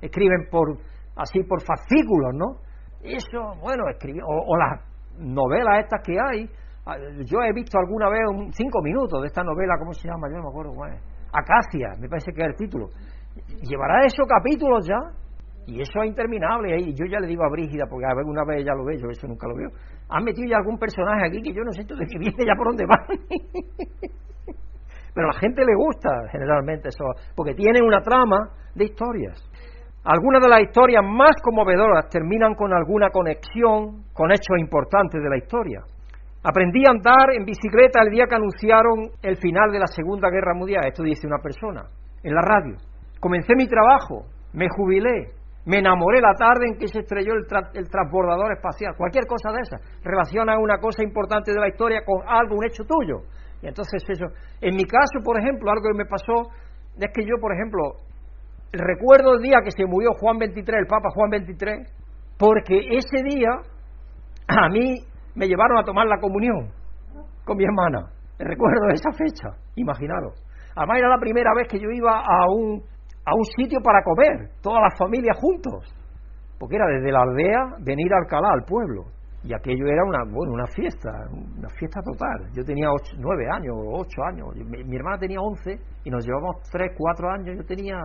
[0.00, 0.78] escriben por,
[1.16, 2.64] así por fascículos, ¿no?
[3.04, 4.80] Eso, bueno, escribió, o, las
[5.18, 6.48] novelas estas que hay.
[6.86, 10.28] Ah, yo he visto alguna vez un, cinco minutos de esta novela, ¿cómo se llama?
[10.30, 10.98] Yo no me acuerdo cuál
[11.32, 12.88] Acacia, me parece que es el título.
[13.62, 14.96] ¿Llevará esos capítulos ya?
[15.66, 16.78] Y eso es interminable.
[16.78, 19.26] Y yo ya le digo a Brígida, porque alguna vez ya lo veo, yo eso
[19.26, 19.68] nunca lo veo.
[20.08, 22.68] ¿Han metido ya algún personaje aquí que yo no sé de qué viene ya por
[22.68, 23.04] dónde va?
[25.14, 27.04] Pero a la gente le gusta generalmente eso,
[27.36, 29.42] porque tiene una trama de historias.
[30.04, 35.38] Algunas de las historias más conmovedoras terminan con alguna conexión con hechos importantes de la
[35.38, 35.80] historia.
[36.42, 40.52] Aprendí a andar en bicicleta el día que anunciaron el final de la Segunda Guerra
[40.52, 41.88] Mundial, esto dice una persona,
[42.22, 42.76] en la radio.
[43.18, 45.32] Comencé mi trabajo, me jubilé,
[45.64, 49.78] me enamoré la tarde en que se estrelló el, transbordador espacial, cualquier cosa de esa.
[50.04, 53.24] Relaciona una cosa importante de la historia con algo, un hecho tuyo.
[53.62, 54.26] Y entonces eso,
[54.60, 56.52] en mi caso, por ejemplo, algo que me pasó
[57.00, 57.80] es que yo, por ejemplo,
[58.78, 61.88] recuerdo el día que se murió Juan 23, el Papa Juan 23,
[62.38, 63.50] porque ese día
[64.48, 64.96] a mí
[65.34, 66.70] me llevaron a tomar la comunión
[67.44, 68.10] con mi hermana.
[68.38, 70.42] Recuerdo esa fecha, imaginaros.
[70.76, 72.82] Además era la primera vez que yo iba a un,
[73.24, 75.94] a un sitio para comer, todas las familias juntos,
[76.58, 79.04] porque era desde la aldea venir a Alcalá, al pueblo.
[79.44, 82.50] Y aquello era una, bueno, una fiesta, una fiesta total.
[82.56, 87.30] Yo tenía nueve años, ocho años, mi hermana tenía once y nos llevamos tres, cuatro
[87.30, 87.98] años, yo tenía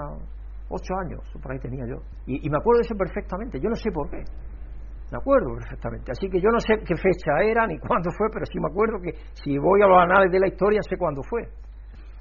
[0.70, 2.02] ocho años, por ahí tenía yo.
[2.26, 4.24] Y, me acuerdo de eso perfectamente, yo no sé por qué.
[5.12, 6.12] Me acuerdo perfectamente.
[6.12, 9.02] Así que yo no sé qué fecha era ni cuándo fue, pero sí me acuerdo
[9.02, 11.50] que si voy a los anales de la historia sé cuándo fue.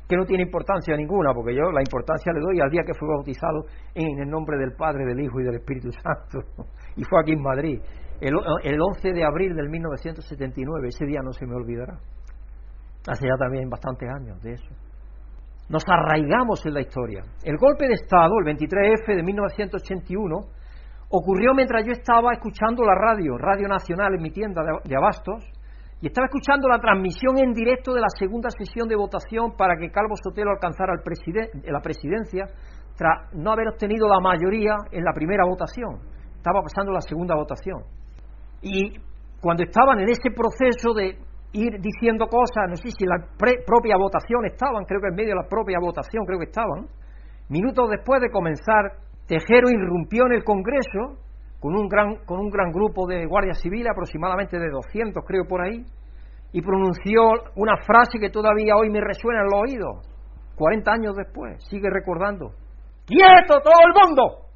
[0.08, 3.06] que no tiene importancia ninguna, porque yo la importancia le doy al día que fui
[3.06, 6.48] bautizado en el nombre del Padre, del Hijo y del Espíritu Santo.
[6.96, 7.78] y fue aquí en Madrid,
[8.20, 8.34] el,
[8.64, 11.98] el 11 de abril del 1979, ese día no se me olvidará.
[13.06, 14.87] Hace ya también bastantes años de eso.
[15.68, 17.22] Nos arraigamos en la historia.
[17.44, 20.36] El golpe de Estado, el 23F de 1981,
[21.10, 25.44] ocurrió mientras yo estaba escuchando la radio, Radio Nacional en mi tienda de Abastos,
[26.00, 29.90] y estaba escuchando la transmisión en directo de la segunda sesión de votación para que
[29.90, 32.46] Calvo Sotelo alcanzara la presidencia
[32.96, 35.98] tras no haber obtenido la mayoría en la primera votación.
[36.36, 37.82] Estaba pasando la segunda votación.
[38.62, 38.92] Y
[39.40, 41.18] cuando estaban en ese proceso de
[41.52, 43.26] ir diciendo cosas, no sé si la
[43.66, 46.86] propia votación estaban, creo que en medio de la propia votación creo que estaban,
[47.48, 51.20] minutos después de comenzar, Tejero irrumpió en el Congreso
[51.60, 55.62] con un gran, con un gran grupo de guardias civiles, aproximadamente de 200 creo por
[55.62, 55.84] ahí,
[56.52, 57.22] y pronunció
[57.56, 60.08] una frase que todavía hoy me resuena en los oídos,
[60.56, 62.52] 40 años después, sigue recordando,
[63.06, 64.48] ¡quieto todo el mundo!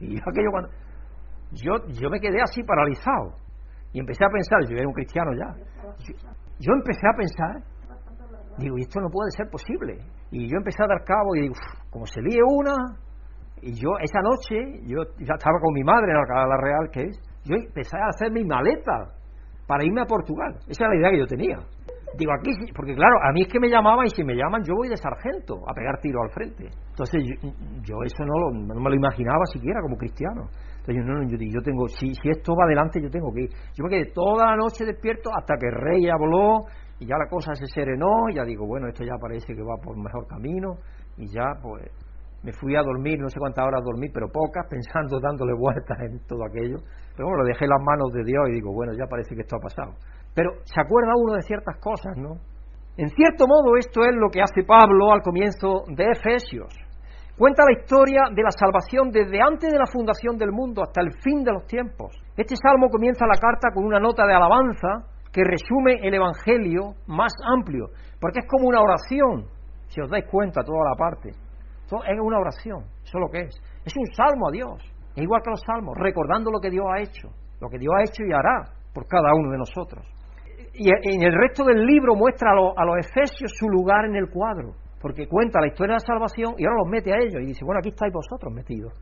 [0.00, 0.70] Y aquello cuando...
[1.50, 3.32] Yo, yo me quedé así paralizado
[3.92, 5.54] y empecé a pensar, yo era un cristiano ya,
[6.58, 7.62] yo, empecé a pensar,
[8.58, 9.98] digo, y esto no puede ser posible.
[10.30, 11.54] Y yo empecé a dar cabo y digo,
[11.90, 12.74] como se líe una,
[13.62, 17.20] y yo, esa noche, yo ya estaba con mi madre en la Real, que es,
[17.44, 19.14] yo empecé a hacer mi maleta
[19.66, 20.54] para irme a Portugal.
[20.68, 21.58] Esa era la idea que yo tenía.
[22.16, 24.74] Digo, aquí, porque claro, a mí es que me llamaban y si me llaman yo
[24.74, 26.68] voy de sargento a pegar tiro al frente.
[26.90, 27.22] Entonces
[27.82, 30.48] yo, eso no, no, me lo imaginaba siquiera como cristiano.
[30.88, 33.50] Entonces no, yo, yo tengo, si, si esto va adelante yo tengo que ir.
[33.74, 36.64] Yo me quedé toda la noche despierto hasta que el rey ya voló
[36.98, 39.76] y ya la cosa se serenó y ya digo, bueno, esto ya parece que va
[39.82, 40.78] por mejor camino
[41.18, 41.84] y ya pues
[42.42, 46.24] me fui a dormir, no sé cuántas horas dormí, pero pocas, pensando, dándole vueltas en
[46.26, 46.78] todo aquello.
[47.14, 49.60] Pero bueno, dejé las manos de Dios y digo, bueno, ya parece que esto ha
[49.60, 49.92] pasado.
[50.34, 52.40] Pero se acuerda uno de ciertas cosas, ¿no?
[52.96, 56.87] En cierto modo, esto es lo que hace Pablo al comienzo de Efesios.
[57.38, 61.12] Cuenta la historia de la salvación desde antes de la fundación del mundo hasta el
[61.22, 62.12] fin de los tiempos.
[62.36, 67.32] Este salmo comienza la carta con una nota de alabanza que resume el Evangelio más
[67.56, 69.46] amplio, porque es como una oración,
[69.86, 71.30] si os dais cuenta, toda la parte
[71.96, 73.54] es una oración, eso es lo que es.
[73.84, 74.82] Es un salmo a Dios,
[75.16, 77.28] es igual que los salmos, recordando lo que Dios ha hecho,
[77.60, 80.04] lo que Dios ha hecho y hará por cada uno de nosotros.
[80.74, 84.74] Y en el resto del libro muestra a los, efesios su lugar en el cuadro,
[85.00, 87.64] porque cuenta la historia de la salvación y ahora los mete a ellos y dice,
[87.64, 88.92] bueno, aquí estáis vosotros metidos.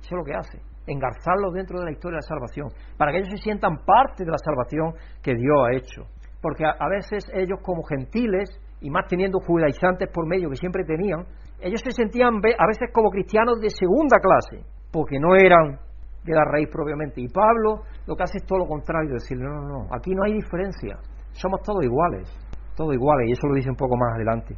[0.00, 3.18] Eso es lo que hace, engarzarlos dentro de la historia de la salvación, para que
[3.18, 6.02] ellos se sientan parte de la salvación que Dios ha hecho.
[6.40, 11.24] Porque a veces ellos como gentiles, y más teniendo judaizantes por medio que siempre tenían,
[11.60, 15.80] ellos se sentían a veces como cristianos de segunda clase, porque no eran
[16.24, 17.20] de la raíz propiamente.
[17.20, 20.24] Y Pablo lo que hace es todo lo contrario, decirle, no, no, no, aquí no
[20.24, 20.98] hay diferencia,
[21.32, 22.28] somos todos iguales,
[22.76, 24.54] todos iguales, y eso lo dice un poco más adelante.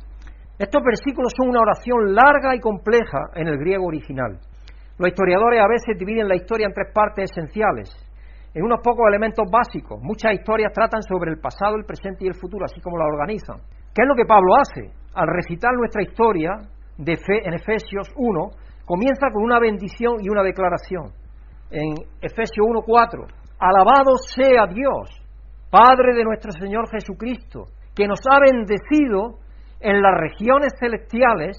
[0.58, 4.40] Estos versículos son una oración larga y compleja en el griego original.
[4.98, 7.88] Los historiadores a veces dividen la historia en tres partes esenciales,
[8.52, 10.02] en unos pocos elementos básicos.
[10.02, 13.58] Muchas historias tratan sobre el pasado, el presente y el futuro, así como la organizan.
[13.94, 14.90] ¿Qué es lo que Pablo hace?
[15.14, 16.50] Al recitar nuestra historia,
[16.98, 18.50] de fe en Efesios 1
[18.84, 21.12] comienza con una bendición y una declaración.
[21.70, 23.26] En Efesios 1:4,
[23.60, 25.08] alabado sea Dios,
[25.70, 29.38] Padre de nuestro Señor Jesucristo, que nos ha bendecido
[29.80, 31.56] en las regiones celestiales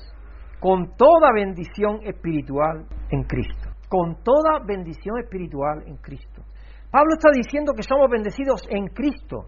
[0.59, 3.69] con toda bendición espiritual en Cristo.
[3.87, 6.43] Con toda bendición espiritual en Cristo.
[6.91, 9.45] Pablo está diciendo que somos bendecidos en Cristo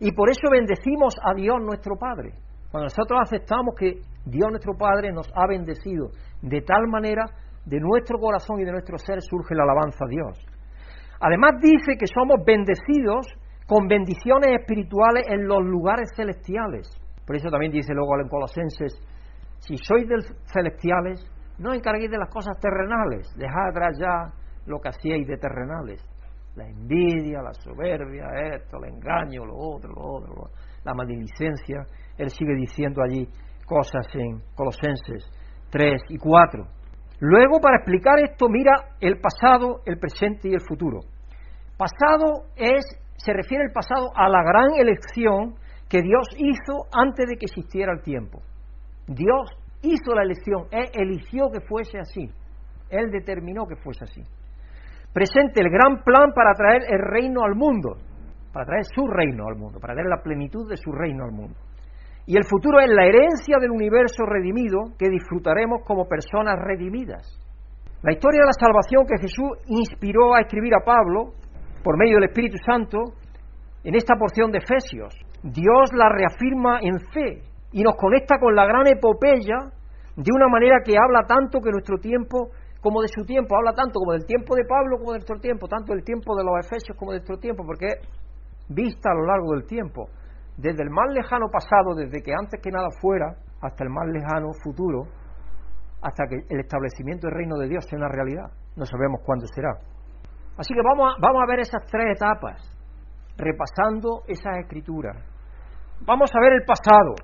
[0.00, 2.32] y por eso bendecimos a Dios nuestro Padre.
[2.70, 6.08] Cuando nosotros aceptamos que Dios nuestro Padre nos ha bendecido
[6.42, 7.24] de tal manera,
[7.64, 10.46] de nuestro corazón y de nuestro ser surge la alabanza a Dios.
[11.20, 13.26] Además dice que somos bendecidos
[13.66, 16.88] con bendiciones espirituales en los lugares celestiales.
[17.26, 18.94] Por eso también dice luego en Colosenses,
[19.58, 21.24] si sois del celestiales,
[21.58, 24.32] no encarguéis de las cosas terrenales, dejad atrás ya
[24.66, 26.04] lo que hacíais de terrenales.
[26.56, 30.50] La envidia, la soberbia, esto, el engaño, lo otro, lo otro,
[30.84, 31.84] la maledicencia
[32.16, 33.26] él sigue diciendo allí
[33.66, 35.28] cosas en Colosenses
[35.70, 36.64] 3 y 4.
[37.20, 41.00] Luego, para explicar esto, mira el pasado, el presente y el futuro.
[41.76, 42.84] Pasado es,
[43.16, 45.54] se refiere el pasado a la gran elección
[45.88, 48.40] que Dios hizo antes de que existiera el tiempo.
[49.06, 49.50] Dios
[49.82, 52.30] hizo la elección, Él eligió que fuese así,
[52.90, 54.22] Él determinó que fuese así.
[55.12, 57.96] Presente el gran plan para traer el reino al mundo,
[58.52, 61.56] para traer su reino al mundo, para traer la plenitud de su reino al mundo.
[62.26, 67.38] Y el futuro es la herencia del universo redimido que disfrutaremos como personas redimidas.
[68.02, 71.34] La historia de la salvación que Jesús inspiró a escribir a Pablo
[71.82, 72.98] por medio del Espíritu Santo
[73.84, 75.14] en esta porción de Efesios.
[75.44, 79.68] Dios la reafirma en fe y nos conecta con la gran epopeya
[80.16, 82.48] de una manera que habla tanto que nuestro tiempo
[82.80, 85.68] como de su tiempo, habla tanto como del tiempo de Pablo como de nuestro tiempo,
[85.68, 87.88] tanto del tiempo de los Efesios como de nuestro tiempo, porque
[88.68, 90.08] vista a lo largo del tiempo,
[90.56, 94.52] desde el más lejano pasado, desde que antes que nada fuera, hasta el más lejano
[94.62, 95.04] futuro,
[96.00, 98.48] hasta que el establecimiento del reino de Dios sea una realidad.
[98.76, 99.76] No sabemos cuándo será.
[100.56, 102.60] Así que vamos a, vamos a ver esas tres etapas,
[103.36, 105.33] repasando esas escrituras.
[106.00, 107.14] Vamos a ver el pasado.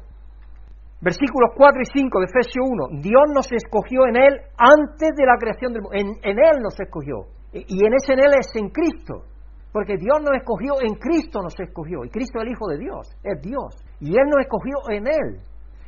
[1.01, 3.01] Versículos 4 y 5 de Efesios 1.
[3.01, 5.97] Dios nos escogió en Él antes de la creación del mundo.
[5.97, 7.25] En, Él nos escogió.
[7.53, 9.25] Y en ese en Él es en Cristo.
[9.73, 12.05] Porque Dios nos escogió, en Cristo nos escogió.
[12.05, 13.77] Y Cristo es el Hijo de Dios, es Dios.
[14.01, 15.41] Y Él nos escogió en Él.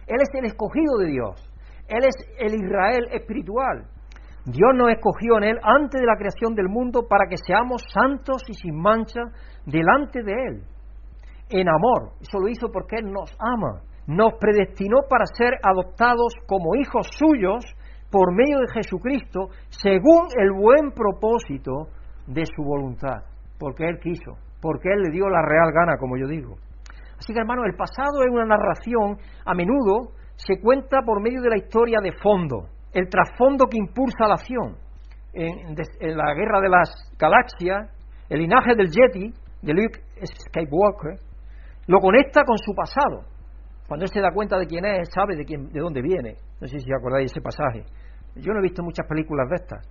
[0.06, 1.50] Él es el escogido de Dios.
[1.88, 3.84] Él es el Israel espiritual.
[4.44, 8.42] Dios nos escogió en Él antes de la creación del mundo para que seamos santos
[8.48, 9.20] y sin mancha
[9.66, 10.62] delante de Él.
[11.50, 12.12] En amor.
[12.20, 13.82] Eso lo hizo porque Él nos ama.
[14.06, 17.64] Nos predestinó para ser adoptados como hijos suyos
[18.10, 21.88] por medio de Jesucristo, según el buen propósito
[22.26, 23.22] de su voluntad
[23.62, 26.56] porque Él quiso, porque Él le dio la real gana, como yo digo.
[27.16, 31.50] Así que, hermano, el pasado es una narración, a menudo se cuenta por medio de
[31.50, 34.76] la historia de fondo, el trasfondo que impulsa la acción.
[35.32, 35.76] En,
[36.16, 37.88] la guerra de las galaxias,
[38.28, 41.20] el linaje del Yeti, de Luke Skywalker,
[41.86, 43.24] lo conecta con su pasado.
[43.86, 46.36] Cuando él se da cuenta de quién es, sabe de, quién, de dónde viene.
[46.60, 47.84] No sé si acordáis ese pasaje.
[48.36, 49.86] Yo no he visto muchas películas de estas.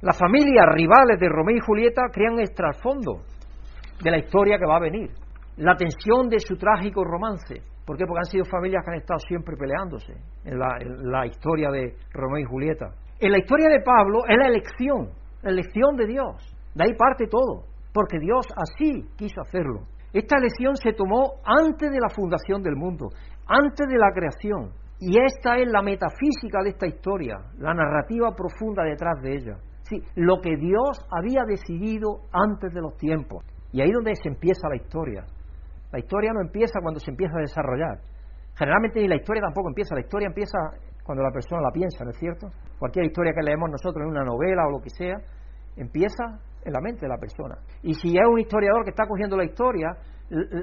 [0.00, 3.22] Las familias rivales de Romeo y Julieta crean el trasfondo
[4.02, 5.10] de la historia que va a venir,
[5.56, 7.62] la tensión de su trágico romance.
[7.84, 8.04] ¿Por qué?
[8.06, 12.44] Porque han sido familias que han estado siempre peleándose en la, historia de Romeo y
[12.44, 12.90] Julieta.
[13.20, 15.10] En la historia de Pablo es la elección,
[15.42, 16.56] la elección de Dios.
[16.74, 19.82] De ahí parte todo, porque Dios así quiso hacerlo.
[20.12, 23.08] Esta elección se tomó antes de la fundación del mundo,
[23.46, 24.72] antes de la creación.
[24.98, 29.56] Y esta es la metafísica de esta historia, la narrativa profunda detrás de ella
[30.14, 33.44] lo que Dios había decidido antes de los tiempos.
[33.72, 35.24] Y ahí es donde se empieza la historia.
[35.90, 38.00] La historia no empieza cuando se empieza a desarrollar.
[38.54, 39.94] Generalmente ni la historia tampoco empieza.
[39.94, 40.58] La historia empieza
[41.04, 42.48] cuando la persona la piensa, ¿no es cierto?
[42.78, 45.16] Cualquier historia que leemos nosotros en una novela o lo que sea,
[45.76, 47.58] empieza en la mente de la persona.
[47.82, 49.88] Y si es un historiador que está cogiendo la historia,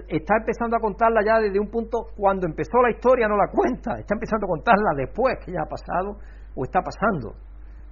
[0.08, 4.00] está empezando a contarla ya desde un punto, cuando empezó la historia no la cuenta,
[4.00, 6.18] está empezando a contarla después que ya ha pasado
[6.56, 7.36] o está pasando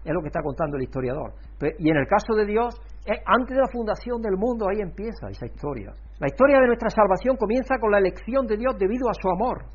[0.08, 1.34] es lo que está contando el historiador.
[1.80, 2.80] Y en el caso de Dios,
[3.26, 5.92] antes de la fundación del mundo, ahí empieza esa historia.
[6.20, 9.66] La historia de nuestra salvación comienza con la elección de Dios debido a su amor.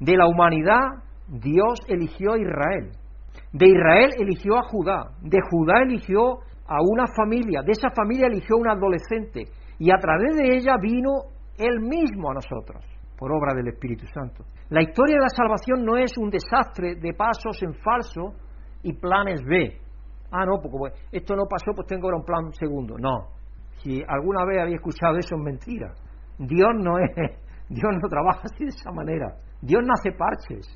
[0.00, 2.92] De la humanidad, Dios eligió a Israel.
[3.52, 5.10] De Israel eligió a Judá.
[5.20, 7.62] De Judá eligió a una familia.
[7.62, 9.44] De esa familia eligió un adolescente.
[9.78, 11.10] Y a través de ella vino
[11.58, 12.84] Él mismo a nosotros,
[13.18, 14.44] por obra del Espíritu Santo.
[14.70, 18.34] La historia de la salvación no es un desastre de pasos en falso
[18.82, 19.78] y planes B.
[20.32, 22.96] Ah, no, porque esto no pasó, pues tengo ahora un plan segundo.
[22.98, 23.28] No.
[23.78, 25.94] Si alguna vez había escuchado eso, es mentira.
[26.38, 27.10] Dios no es,
[27.68, 29.36] Dios no trabaja así de esa manera.
[29.60, 30.66] Dios no hace parches.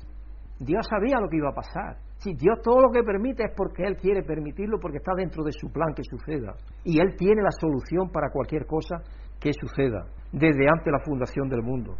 [0.59, 1.97] Dios sabía lo que iba a pasar.
[2.21, 5.51] Si Dios todo lo que permite es porque Él quiere permitirlo, porque está dentro de
[5.51, 6.53] su plan que suceda.
[6.83, 8.97] Y Él tiene la solución para cualquier cosa
[9.39, 11.95] que suceda, desde antes de la fundación del mundo.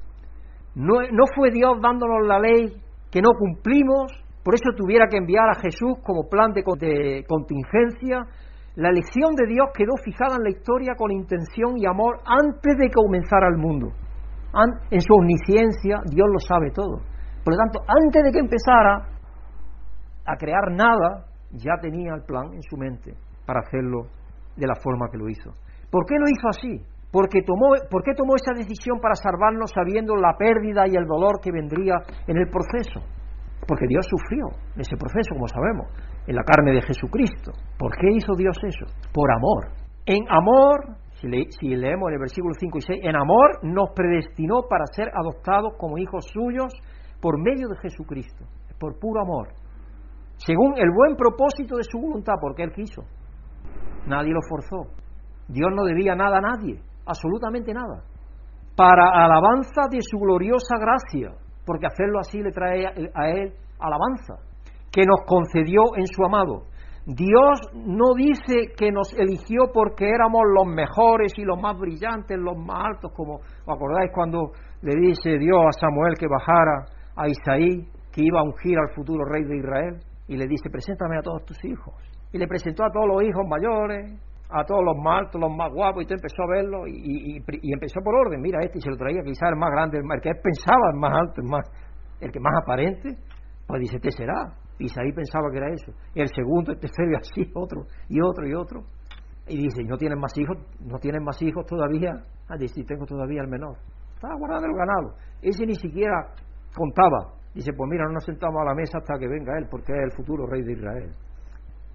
[0.75, 2.71] No, fue Dios dándonos la ley
[3.09, 6.63] que no cumplimos por eso tuviera que enviar a Jesús como plan de,
[7.27, 8.25] contingencia.
[8.75, 12.87] La elección de Dios quedó fijada en la historia con intención y amor antes de
[12.87, 13.89] que comenzara el mundo.
[14.89, 17.05] En su omnisciencia Dios lo sabe todo.
[17.43, 19.10] Por lo tanto, antes de que empezara
[20.25, 23.13] a crear nada, ya tenía el plan en su mente
[23.45, 24.07] para hacerlo
[24.55, 25.51] de la forma que lo hizo.
[25.89, 26.85] ¿Por qué lo hizo así?
[27.11, 31.41] Porque tomó, ¿Por qué tomó esa decisión para salvarnos sabiendo la pérdida y el dolor
[31.41, 31.95] que vendría
[32.27, 33.01] en el proceso?
[33.67, 35.87] Porque Dios sufrió ese proceso, como sabemos,
[36.25, 37.51] en la carne de Jesucristo.
[37.77, 38.85] ¿Por qué hizo Dios eso?
[39.13, 39.67] Por amor.
[40.05, 44.85] En amor, si, leemos en el versículo 5 y 6, en amor nos predestinó para
[44.87, 46.73] ser adoptados como hijos suyos
[47.21, 48.45] por medio de Jesucristo,
[48.79, 49.49] por puro amor,
[50.45, 53.03] según el buen propósito de su voluntad, porque Él quiso.
[54.07, 54.89] Nadie lo forzó.
[55.47, 58.03] Dios no debía nada a nadie, absolutamente nada.
[58.75, 61.35] Para alabanza de su gloriosa gracia,
[61.65, 64.35] porque hacerlo así le trae a Él alabanza,
[64.91, 66.63] que nos concedió en su amado.
[67.05, 72.57] Dios no dice que nos eligió porque éramos los mejores y los más brillantes, los
[72.57, 74.51] más altos, como os acordáis cuando
[74.81, 76.85] le dice Dios a Samuel que bajara
[77.15, 79.99] a Isaí, que iba a ungir al futuro rey de Israel,
[80.31, 81.93] y le dice, preséntame a todos tus hijos.
[82.31, 84.17] Y le presentó a todos los hijos mayores,
[84.49, 87.35] a todos los más altos, los más guapos, y usted empezó a verlo y,
[87.73, 88.39] empezó por orden.
[88.39, 90.99] Mira, este y se lo traía quizás el más grande, el que él pensaba el
[91.01, 91.69] más alto, el más.
[92.21, 93.09] el que más aparente,
[93.67, 94.55] pues dice, ¿qué será?
[94.79, 95.91] Isaí pensaba que era eso.
[96.15, 98.83] Y el segundo, el tercero y así, otro, y otro, y otro.
[99.47, 100.57] Y dice, ¿no tienen más hijos?
[100.79, 102.13] ¿No tienen más hijos todavía?
[102.47, 103.75] Ah, dice, tengo todavía el menor.
[104.15, 105.17] Estaba guardando el ganado.
[105.41, 106.31] Ese ni siquiera
[106.73, 107.40] contaba.
[107.53, 110.03] Dice, pues mira, no nos sentamos a la mesa hasta que venga él, porque es
[110.03, 111.11] el futuro rey de Israel.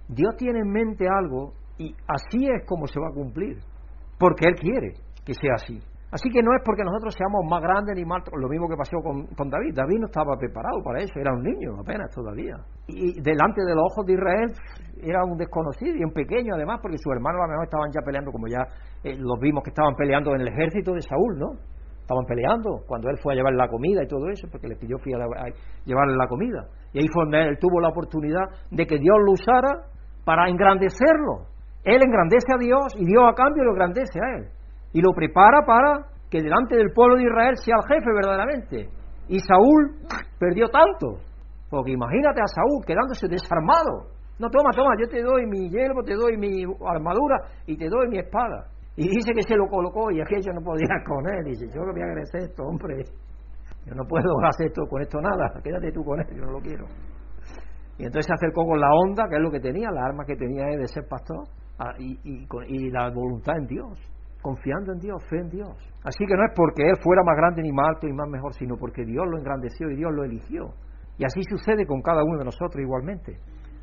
[0.08, 3.58] Dios tiene en mente algo y así es como se va a cumplir,
[4.18, 4.94] porque Él quiere
[5.24, 5.80] que sea así.
[6.12, 8.96] Así que no es porque nosotros seamos más grandes ni más, lo mismo que pasó
[9.02, 9.74] con, con, David.
[9.74, 12.56] David no estaba preparado para eso, era un niño apenas todavía.
[12.86, 14.52] Y delante de los ojos de Israel
[15.02, 18.00] era un desconocido y un pequeño además, porque sus hermanos a lo mejor estaban ya
[18.06, 18.62] peleando, como ya
[19.02, 21.58] eh, los vimos que estaban peleando en el ejército de Saúl, ¿no?
[22.06, 24.96] Estaban peleando cuando él fue a llevar la comida y todo eso, porque le pidió
[24.98, 25.18] fui a,
[25.84, 26.62] llevarle la comida.
[26.92, 29.90] Y ahí fue donde él tuvo la oportunidad de que Dios lo usara
[30.24, 31.50] para engrandecerlo.
[31.82, 34.46] Él engrandece a Dios y Dios a cambio lo engrandece a él.
[34.92, 38.88] Y lo prepara para que delante del pueblo de Israel sea el jefe verdaderamente.
[39.26, 39.98] Y Saúl
[40.38, 41.18] perdió tanto.
[41.68, 44.14] Porque imagínate a Saúl quedándose desarmado.
[44.38, 48.06] No, toma, toma, yo te doy mi yelmo, te doy mi armadura y te doy
[48.06, 48.75] mi espada.
[48.96, 51.44] Y dice que se lo colocó y aquello no podía con él.
[51.44, 53.04] Dice, yo lo voy a agradecer esto, hombre.
[53.84, 55.52] Yo no puedo hacer esto con esto nada.
[55.62, 56.86] Quédate tú con él, yo no lo quiero.
[57.98, 60.36] Y entonces se acercó con la onda, que es lo que tenía, la arma que
[60.36, 61.44] tenía es de ser pastor,
[61.78, 64.16] ah, y, y la voluntad en Dios
[64.46, 65.74] confiando en Dios, fe en Dios.
[66.04, 68.54] Así que no es porque Él fuera más grande ni más alto y más mejor,
[68.54, 70.70] sino porque Dios lo engrandeció y Dios lo eligió.
[71.18, 73.38] Y así sucede con cada uno de nosotros igualmente.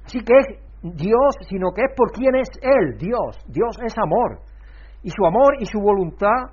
[0.05, 0.47] Así que es
[0.95, 3.43] Dios, sino que es por quien es Él, Dios.
[3.49, 4.39] Dios es amor.
[5.03, 6.51] Y su amor y su voluntad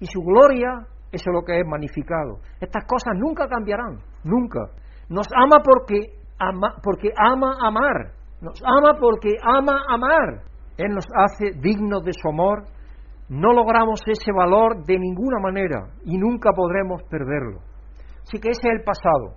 [0.00, 2.40] y su gloria, eso es lo que es magnificado.
[2.60, 4.60] Estas cosas nunca cambiarán, nunca.
[5.08, 8.12] Nos ama porque ama, porque ama amar.
[8.40, 10.42] Nos ama porque ama amar.
[10.78, 12.64] Él nos hace dignos de su amor
[13.30, 17.60] no logramos ese valor de ninguna manera y nunca podremos perderlo.
[18.22, 19.36] Así que ese es el pasado.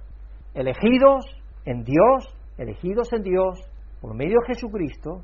[0.55, 1.23] Elegidos
[1.65, 3.59] en Dios, elegidos en Dios,
[4.01, 5.21] por medio de Jesucristo,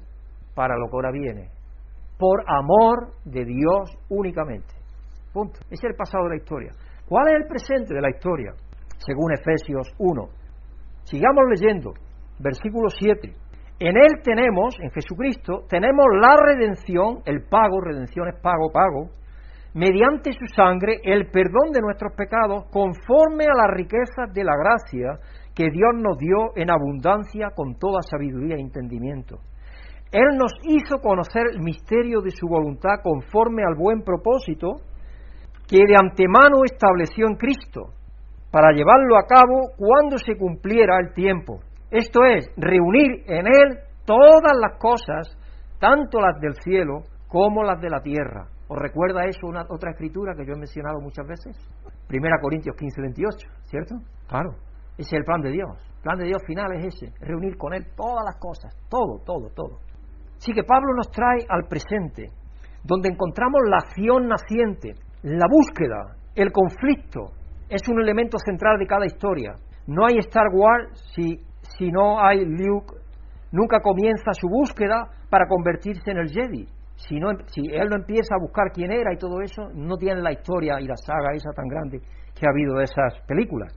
[0.54, 1.50] para lo que ahora viene.
[2.20, 4.76] Por amor de Dios únicamente.
[5.32, 5.60] Punto.
[5.72, 6.72] Ese es el pasado de la historia.
[7.08, 8.52] ¿Cuál es el presente de la historia?
[8.98, 10.28] Según Efesios 1.
[11.06, 11.94] Sigamos leyendo.
[12.40, 13.34] Versículo 7.
[13.80, 19.12] En Él tenemos, en Jesucristo, tenemos la redención, el pago, redención es pago, pago,
[19.74, 25.20] mediante su sangre, el perdón de nuestros pecados, conforme a las riquezas de la gracia
[25.56, 29.40] que Dios nos dio en abundancia con toda sabiduría e entendimiento.
[30.12, 34.76] Él nos hizo conocer el misterio de su voluntad conforme al buen propósito
[35.68, 37.94] que de antemano estableció en Cristo,
[38.52, 41.60] para llevarlo a cabo cuando se cumpliera el tiempo
[41.92, 45.36] esto es, reunir en Él todas las cosas,
[45.80, 48.48] tanto las del cielo como las de la tierra.
[48.68, 51.58] ¿Os recuerda eso una otra escritura que yo he mencionado muchas veces?
[52.08, 53.96] Primera Corintios 15, 28, ¿cierto?
[54.28, 54.52] Claro,
[54.98, 55.72] ese es el plan de Dios.
[55.98, 59.50] El plan de Dios final es ese, reunir con Él todas las cosas, todo, todo,
[59.56, 59.80] todo.
[60.40, 62.32] Así que Pablo nos trae al presente,
[62.84, 67.34] donde encontramos la acción naciente, la búsqueda, el conflicto,
[67.70, 69.54] es un elemento central de cada historia.
[69.86, 71.44] No hay Star Wars si
[71.78, 72.96] si no hay Luke,
[73.52, 76.68] nunca comienza su búsqueda para convertirse en el Jedi.
[76.96, 80.22] Si, no, si él no empieza a buscar quién era y todo eso, no tiene
[80.22, 82.00] la historia y la saga esa tan grande
[82.36, 83.74] que ha habido de esas películas.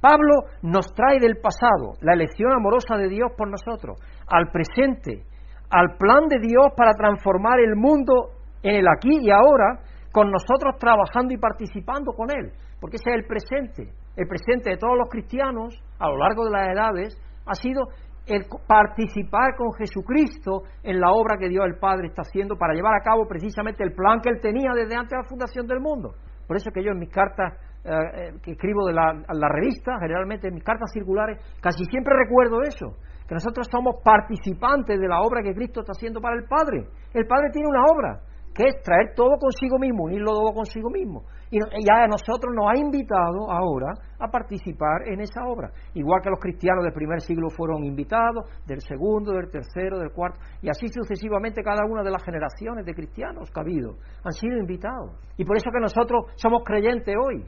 [0.00, 5.24] Pablo nos trae del pasado la elección amorosa de Dios por nosotros, al presente,
[5.70, 8.30] al plan de Dios para transformar el mundo
[8.62, 9.80] en el aquí y ahora,
[10.12, 13.92] con nosotros trabajando y participando con Él, porque ese es el presente.
[14.16, 17.16] El presente de todos los cristianos a lo largo de las edades
[17.46, 17.82] ha sido
[18.26, 22.94] el participar con Jesucristo en la obra que Dios el Padre está haciendo para llevar
[22.94, 26.14] a cabo precisamente el plan que Él tenía desde antes de la fundación del mundo.
[26.46, 27.54] Por eso que yo en mis cartas
[27.84, 32.14] eh, eh, que escribo de la, la, revista, generalmente en mis cartas circulares, casi siempre
[32.16, 32.96] recuerdo eso,
[33.28, 36.88] que nosotros somos participantes de la obra que Cristo está haciendo para el Padre.
[37.12, 38.20] El Padre tiene una obra,
[38.54, 41.24] que es traer todo consigo mismo, unirlo todo consigo mismo.
[41.50, 45.70] Y ya a nosotros nos ha invitado ahora a participar en esa obra.
[45.92, 50.40] Igual que los cristianos del primer siglo fueron invitados, del segundo, del tercero, del cuarto,
[50.62, 54.56] y así sucesivamente cada una de las generaciones de cristianos que ha habido han sido
[54.56, 55.12] invitados.
[55.36, 57.44] Y por eso que nosotros somos creyentes hoy,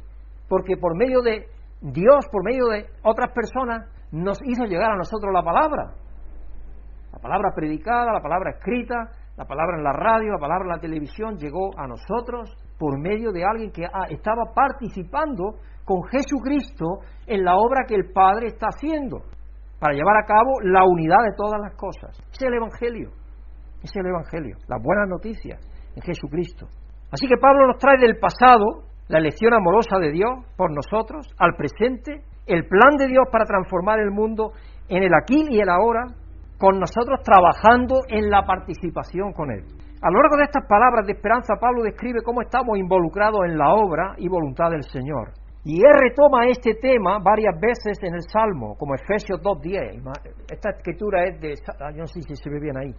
[0.47, 1.47] porque por medio de
[1.81, 5.95] Dios, por medio de otras personas, nos hizo llegar a nosotros la palabra.
[7.13, 10.81] La palabra predicada, la palabra escrita, la palabra en la radio, la palabra en la
[10.81, 17.45] televisión llegó a nosotros por medio de alguien que ah, estaba participando con Jesucristo en
[17.45, 19.23] la obra que el Padre está haciendo
[19.79, 22.17] para llevar a cabo la unidad de todas las cosas.
[22.31, 23.11] Es el Evangelio,
[23.83, 25.59] es el Evangelio, las buenas noticias
[25.97, 26.67] en Jesucristo.
[27.11, 31.57] Así que Pablo nos trae del pasado la elección amorosa de Dios por nosotros, al
[31.57, 34.53] presente, el plan de Dios para transformar el mundo
[34.89, 36.07] en el aquí y el ahora,
[36.59, 39.65] con nosotros trabajando en la participación con Él.
[40.03, 43.73] A lo largo de estas palabras de esperanza, Pablo describe cómo estamos involucrados en la
[43.73, 45.31] obra y voluntad del Señor.
[45.63, 50.01] Y él retoma este tema varias veces en el Salmo, como Efesios 2.10.
[50.51, 51.55] Esta escritura es de...
[51.95, 52.95] Yo no sé si se ve bien ahí.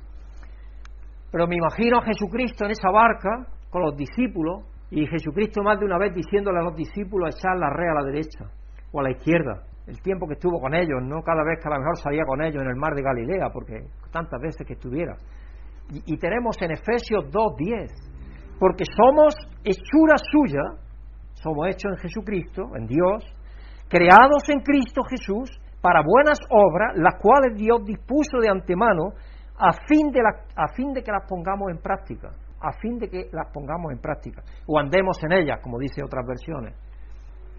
[1.32, 5.86] Pero me imagino a Jesucristo en esa barca con los discípulos y Jesucristo más de
[5.86, 8.46] una vez diciéndole a los discípulos echar la red a la derecha
[8.92, 9.64] o a la izquierda.
[9.88, 12.42] El tiempo que estuvo con ellos, no cada vez que a lo mejor salía con
[12.42, 15.16] ellos en el mar de Galilea, porque tantas veces que estuviera.
[16.06, 20.62] Y, tenemos en Efesios 2.10, porque somos hechura suya,
[21.34, 23.26] somos hechos en Jesucristo, en Dios,
[23.90, 25.50] creados en Cristo Jesús
[25.82, 29.10] para buenas obras, las cuales Dios dispuso de antemano
[29.58, 32.30] a fin de, a fin de que las pongamos en práctica,
[32.62, 36.26] a fin de que las pongamos en práctica, o andemos en ellas, como dice otras
[36.26, 36.74] versiones,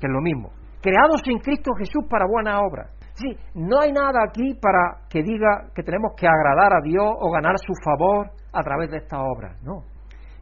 [0.00, 0.50] que es lo mismo.
[0.82, 2.90] Creados en Cristo Jesús para buenas obras.
[3.14, 7.30] Sí, no hay nada aquí para que diga que tenemos que agradar a Dios o
[7.30, 9.84] ganar su favor a través de estas obras, no.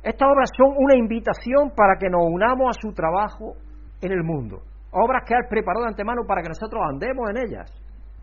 [0.03, 3.53] Estas obras son una invitación para que nos unamos a su trabajo
[4.01, 4.63] en el mundo.
[4.93, 7.71] Obras que Él preparó de antemano para que nosotros andemos en ellas.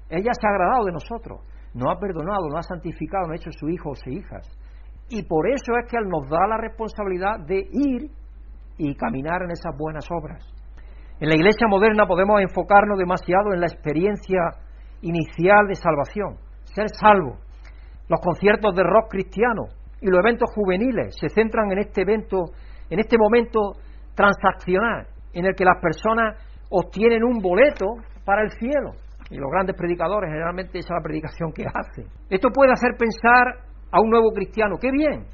[0.10, 1.42] Ella se ha agradado de nosotros,
[1.76, 4.50] nos ha perdonado, nos ha santificado, nos ha hecho sus hijos e hijas.
[5.10, 8.10] Y por eso es que Él nos da la responsabilidad de ir
[8.78, 10.57] y caminar en esas buenas obras.
[11.20, 14.40] En la iglesia moderna podemos enfocarnos demasiado en la experiencia
[15.02, 17.38] inicial de salvación, ser salvo.
[18.08, 19.66] Los conciertos de rock cristiano,
[20.00, 22.52] y los eventos juveniles se centran en este evento,
[22.90, 23.74] en este momento
[24.14, 26.38] transaccional, en el que las personas
[26.70, 27.86] obtienen un boleto
[28.24, 28.92] para el cielo.
[29.32, 32.06] Y los grandes predicadores, generalmente esa es la predicación que hacen.
[32.30, 35.26] Esto puede hacer pensar a un nuevo cristiano, qué bien,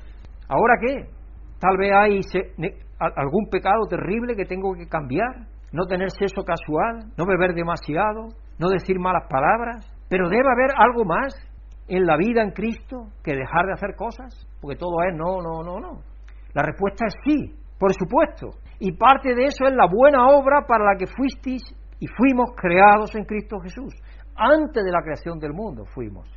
[0.48, 1.10] ¿ahora qué?
[1.60, 2.22] Tal vez hay
[3.00, 8.70] algún pecado terrible que tengo que cambiar, no tener sexo casual, no beber demasiado, no
[8.70, 11.34] decir malas palabras, pero debe haber algo más
[11.88, 14.48] en la vida en Cristo que dejar de hacer cosas?
[14.62, 16.02] Porque todo es no, no, no, no.
[16.54, 18.52] La respuesta es sí, por supuesto.
[18.80, 21.64] Y parte de eso es la buena obra para la que fuisteis
[22.00, 23.94] y fuimos creados en Cristo Jesús.
[24.36, 26.28] Antes de la creación del mundo fuimos.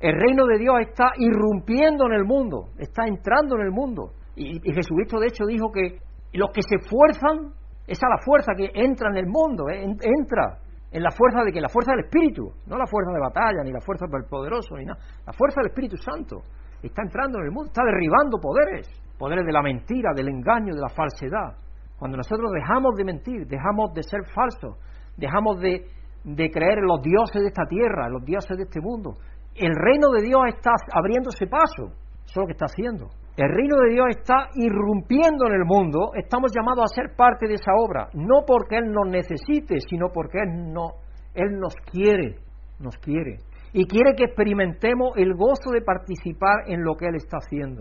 [0.00, 4.12] El reino de Dios está irrumpiendo en el mundo, está entrando en el mundo.
[4.36, 5.98] Y, Jesucristo de hecho dijo que
[6.32, 7.54] los que se esfuerzan,
[7.86, 10.58] es la fuerza que entra en el mundo, eh, entra
[10.90, 13.72] en la fuerza de que la fuerza del Espíritu, no la fuerza de batalla, ni
[13.72, 16.42] la fuerza del poderoso, ni nada, la fuerza del Espíritu Santo
[16.82, 20.80] está entrando en el mundo, está derribando poderes, poderes de la mentira, del engaño, de
[20.80, 21.56] la falsedad.
[21.98, 24.76] Cuando nosotros dejamos de mentir, dejamos de ser falsos,
[25.16, 25.86] dejamos de,
[26.24, 29.14] de creer en los dioses de esta tierra, en los dioses de este mundo,
[29.54, 33.08] el reino de Dios está abriéndose paso, eso es lo que está haciendo.
[33.36, 37.54] El reino de Dios está irrumpiendo en el mundo, estamos llamados a ser parte de
[37.54, 40.92] esa obra, no porque Él nos necesite, sino porque Él, no,
[41.34, 42.36] Él nos quiere,
[42.78, 43.38] nos quiere.
[43.72, 47.80] Y quiere que experimentemos el gozo de participar en lo que Él está haciendo.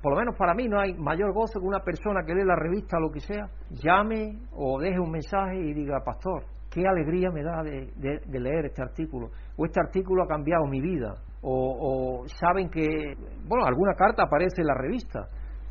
[0.00, 2.54] por lo menos para mí no hay mayor gozo que una persona que lee la
[2.54, 7.32] revista o lo que sea, llame o deje un mensaje y diga, pastor, qué alegría
[7.32, 12.68] me da de leer este artículo, o este artículo ha cambiado mi vida, o, saben
[12.68, 13.14] que,
[13.46, 15.28] bueno, alguna carta aparece en la revista.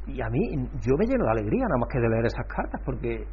[0.07, 0.39] Y a mí,
[0.81, 3.25] yo me lleno de alegría nada más que de leer esas cartas, porque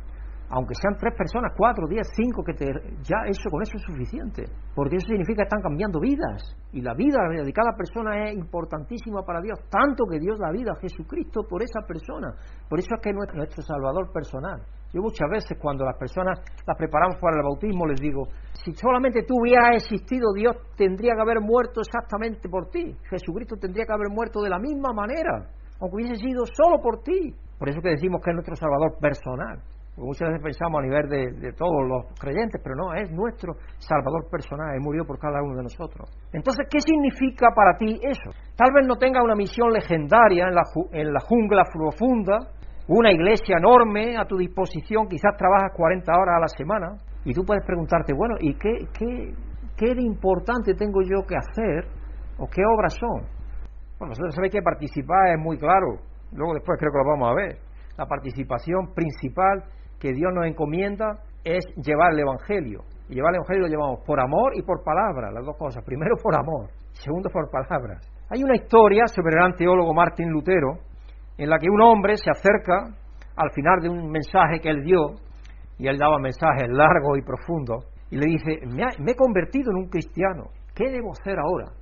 [0.52, 2.66] aunque sean tres personas, cuatro, diez, cinco, que te,
[3.02, 6.92] ya eso con eso es suficiente, porque eso significa que están cambiando vidas, y la
[6.94, 11.42] vida de cada persona es importantísima para Dios, tanto que Dios da vida a Jesucristo
[11.48, 12.34] por esa persona,
[12.68, 14.60] por eso es que es nuestro Salvador personal.
[14.92, 19.22] Yo muchas veces cuando las personas las preparamos para el bautismo les digo, si solamente
[19.22, 24.10] tú hubieras existido, Dios tendría que haber muerto exactamente por ti, Jesucristo tendría que haber
[24.10, 25.48] muerto de la misma manera,
[25.80, 27.34] aunque hubiese sido solo por ti.
[27.58, 29.62] Por eso que decimos que es nuestro Salvador personal.
[29.94, 34.24] Porque muchas veces pensamos a nivel de, todos los creyentes, pero no, es nuestro Salvador
[34.30, 36.08] personal, Él murió por cada uno de nosotros.
[36.32, 38.30] Entonces, ¿qué significa para ti eso?
[38.56, 40.62] Tal vez no tenga una misión legendaria en la,
[40.92, 42.38] en la jungla profunda,
[42.88, 47.44] una iglesia enorme a tu disposición, quizás trabajas 40 horas a la semana, y tú
[47.44, 49.32] puedes preguntarte, bueno, ¿y qué, qué,
[49.76, 51.86] qué de importante tengo yo que hacer?
[52.38, 53.22] ¿O qué obras son?
[53.98, 55.98] Bueno, nosotros sabéis que participar es muy claro,
[56.32, 57.58] luego después creo que lo vamos a ver.
[57.96, 59.64] La participación principal
[60.00, 62.82] que Dios nos encomienda es llevar el Evangelio.
[63.08, 65.84] Y llevar el Evangelio lo llevamos por amor y por palabra, las dos cosas.
[65.84, 68.02] Primero por amor, segundo por palabras.
[68.30, 70.80] Hay una historia sobre el gran teólogo Martín Lutero,
[71.38, 72.94] en la que un hombre se acerca
[73.36, 75.14] al final de un mensaje que él dio,
[75.78, 79.88] y él daba mensajes largos y profundos, y le dice, me, he convertido en un
[79.88, 81.72] cristiano, ¿qué debo hacer ahora?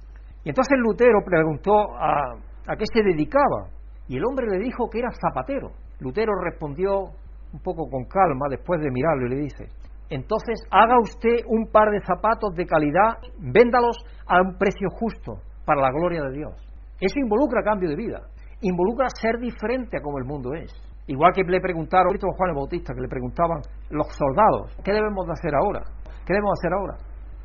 [0.45, 2.35] Y entonces Lutero preguntó a,
[2.67, 3.69] a qué se dedicaba,
[4.09, 5.71] y el hombre le dijo que era zapatero.
[6.01, 7.11] Lutero respondió
[7.53, 9.67] un poco con calma después de mirarlo y le dice,
[10.09, 13.97] entonces haga usted un par de zapatos de calidad, véndalos
[14.27, 15.35] a un precio justo
[15.65, 16.55] para la gloria de Dios.
[17.01, 18.21] Eso involucra cambio de vida,
[18.63, 20.73] involucra ser diferente a como el mundo es.
[21.07, 25.27] Igual que le preguntaron a Juan el Bautista, que le preguntaban los soldados, ¿qué debemos
[25.27, 25.83] de hacer ahora?
[26.25, 26.95] ¿Qué debemos hacer ahora?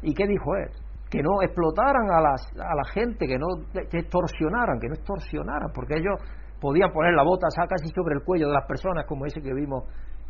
[0.02, 0.70] ¿Y qué dijo él?
[1.10, 6.20] Que no explotaran a, a la gente, que no extorsionaran, que no extorsionaran, porque ellos
[6.60, 9.84] podían poner la bota casi sobre el cuello de las personas, como ese que vimos,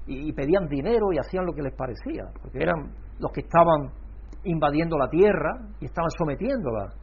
[0.07, 3.89] y, pedían dinero y hacían lo que les parecía, porque eran los que estaban
[4.43, 6.93] invadiendo la tierra y estaban sometiéndola.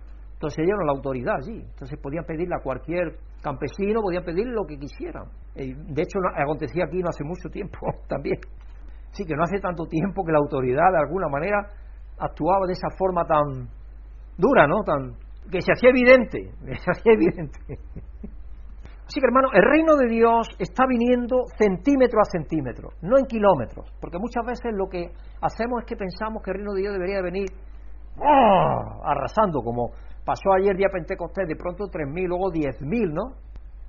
[0.43, 1.63] Entonces ellos eran la autoridad allí.
[1.63, 5.31] Entonces podían pedirle a cualquier campesino, podían pedirle lo que quisieran.
[5.55, 7.79] De hecho, acontecía aquí no hace mucho tiempo
[8.09, 8.41] también.
[9.13, 11.69] Sí, que no hace tanto tiempo que la autoridad de alguna manera
[12.19, 13.69] actuaba de esa forma tan
[14.37, 14.83] dura, ¿no?
[14.83, 15.15] Tan
[15.49, 17.61] que se hacía evidente, se hacía evidente.
[19.07, 23.87] Así que hermano, el reino de Dios está viniendo centímetro a centímetro, no en kilómetros,
[24.01, 27.23] porque muchas veces lo que hacemos es que pensamos que el reino de Dios debería
[27.23, 27.47] venir
[28.19, 29.03] ¡oh!
[29.05, 29.91] arrasando, como
[30.25, 33.37] pasó ayer día Pentecostés, de pronto 3.000, luego 10.000, ¿no?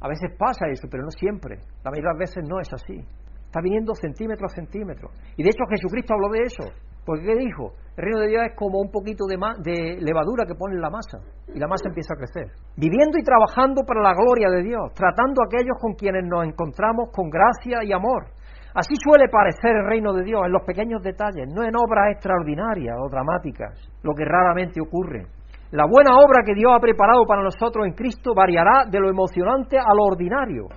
[0.02, 1.60] A veces pasa eso, pero no siempre.
[1.84, 3.00] La mayoría de las veces no es así.
[3.46, 5.10] Está viniendo centímetro a centímetro.
[5.38, 6.64] Y de hecho Jesucristo habló de eso.
[7.06, 7.74] Porque ¿qué dijo?
[7.96, 10.90] El reino de Dios es como un poquito de, de levadura que pone en la
[10.90, 11.20] masa
[11.54, 12.52] y la masa empieza a crecer.
[12.76, 17.12] Viviendo y trabajando para la gloria de Dios, tratando a aquellos con quienes nos encontramos
[17.14, 18.26] con gracia y amor.
[18.74, 22.98] Así suele parecer el reino de Dios, en los pequeños detalles, no en obras extraordinarias
[23.00, 25.28] o dramáticas, lo que raramente ocurre.
[25.74, 29.78] La buena obra que Dios ha preparado para nosotros en Cristo variará de lo emocionante
[29.78, 30.70] a lo ordinario,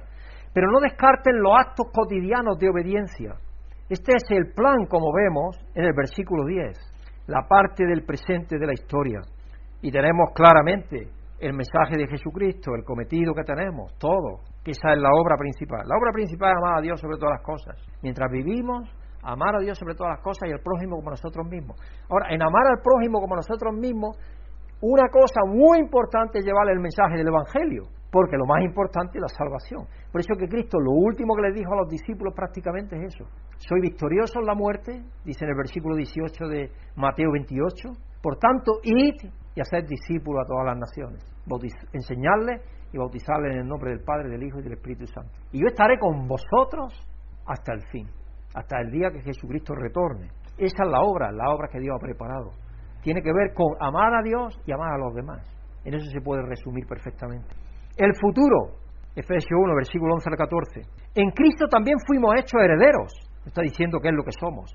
[0.53, 3.37] pero no descarten los actos cotidianos de obediencia
[3.89, 6.77] este es el plan, como vemos en el versículo 10,
[7.29, 9.21] la parte del presente de la historia.
[9.81, 14.99] Y tenemos claramente el mensaje de Jesucristo, el cometido que tenemos, todo, que esa es
[14.99, 15.87] la obra principal.
[15.87, 17.77] La obra principal es amar a Dios sobre todas las cosas.
[18.03, 18.91] Mientras vivimos,
[19.23, 21.79] amar a Dios sobre todas las cosas y al prójimo como nosotros mismos.
[22.11, 24.19] Ahora, en amar al prójimo como nosotros mismos,
[24.81, 27.85] una cosa muy importante es llevar el mensaje del Evangelio
[28.17, 29.87] porque lo más importante es la salvación.
[30.11, 33.25] Por eso que Cristo lo último que le dijo a los discípulos prácticamente es eso.
[33.59, 37.91] Soy victorioso en la muerte, dice en el versículo 18 de Mateo 28.
[38.23, 41.25] Por tanto, id y haced discípulos a todas las naciones,
[41.93, 45.31] enseñarles y bautizarles en el nombre del Padre, del Hijo y del Espíritu Santo.
[45.53, 46.99] Y yo estaré con vosotros
[47.47, 48.09] hasta el fin,
[48.55, 50.31] hasta el día que Jesucristo retorne.
[50.57, 52.51] Esa es la obra, la obra que Dios ha preparado.
[53.07, 55.39] Tiene que ver con amar a Dios y amar a los demás.
[55.85, 57.55] En eso se puede resumir perfectamente.
[57.97, 58.83] El futuro,
[59.15, 60.81] Efesios 1, versículo 11 al 14.
[61.15, 63.15] En Cristo también fuimos hechos herederos.
[63.47, 64.75] Está diciendo que es lo que somos.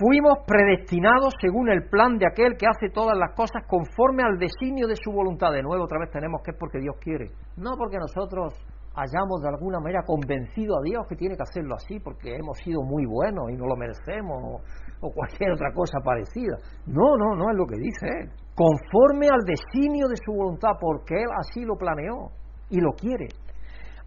[0.00, 4.88] Fuimos predestinados según el plan de aquel que hace todas las cosas conforme al designio
[4.88, 5.52] de su voluntad.
[5.52, 7.26] De nuevo, otra vez tenemos que es porque Dios quiere.
[7.58, 8.54] No porque nosotros
[8.96, 12.82] hayamos de alguna manera convencido a Dios que tiene que hacerlo así porque hemos sido
[12.82, 16.56] muy buenos y no lo merecemos o, o cualquier otra cosa parecida.
[16.86, 18.30] No, no, no es lo que dice Él.
[18.54, 22.30] Conforme al designio de su voluntad porque Él así lo planeó
[22.70, 23.28] y lo quiere,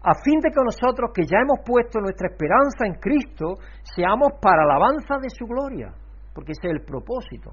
[0.02, 4.62] a fin de que nosotros que ya hemos puesto nuestra esperanza en Cristo, seamos para
[4.62, 5.92] alabanza de su gloria,
[6.34, 7.52] porque ese es el propósito.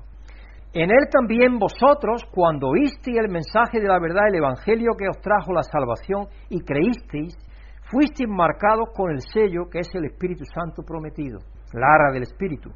[0.80, 5.18] En él también vosotros, cuando oísteis el mensaje de la verdad, el Evangelio que os
[5.22, 7.36] trajo la salvación y creísteis,
[7.90, 11.40] fuisteis marcados con el sello que es el Espíritu Santo prometido,
[11.74, 12.70] la ara del Espíritu.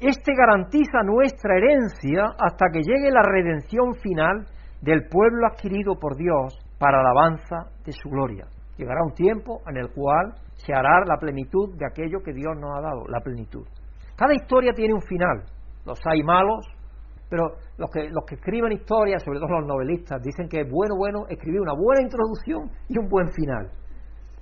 [0.00, 4.46] Este garantiza nuestra herencia hasta que llegue la redención final
[4.80, 8.46] del pueblo adquirido por Dios para alabanza de su gloria.
[8.78, 12.78] Llegará un tiempo en el cual se hará la plenitud de aquello que Dios nos
[12.78, 13.66] ha dado, la plenitud.
[14.16, 15.44] Cada historia tiene un final.
[15.84, 16.64] Los hay malos,
[17.32, 20.96] pero los que, los que escriben historias, sobre todo los novelistas, dicen que es bueno,
[20.98, 23.72] bueno escribir una buena introducción y un buen final.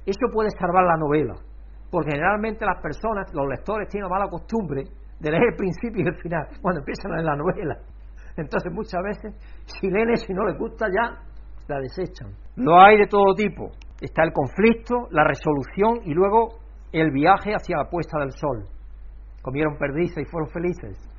[0.05, 1.35] Eso puede salvar la novela,
[1.89, 4.83] porque generalmente las personas, los lectores, tienen mala costumbre
[5.21, 7.79] de leer el principio y el final, cuando empiezan a leer la novela.
[8.37, 11.15] Entonces muchas veces, si leen eso no les gusta ya,
[11.69, 12.35] la desechan.
[12.57, 13.71] Lo hay de todo tipo.
[14.01, 16.59] Está el conflicto, la resolución y luego
[16.91, 18.67] el viaje hacia la puesta del sol.
[19.43, 21.10] Comieron perdices y fueron felices.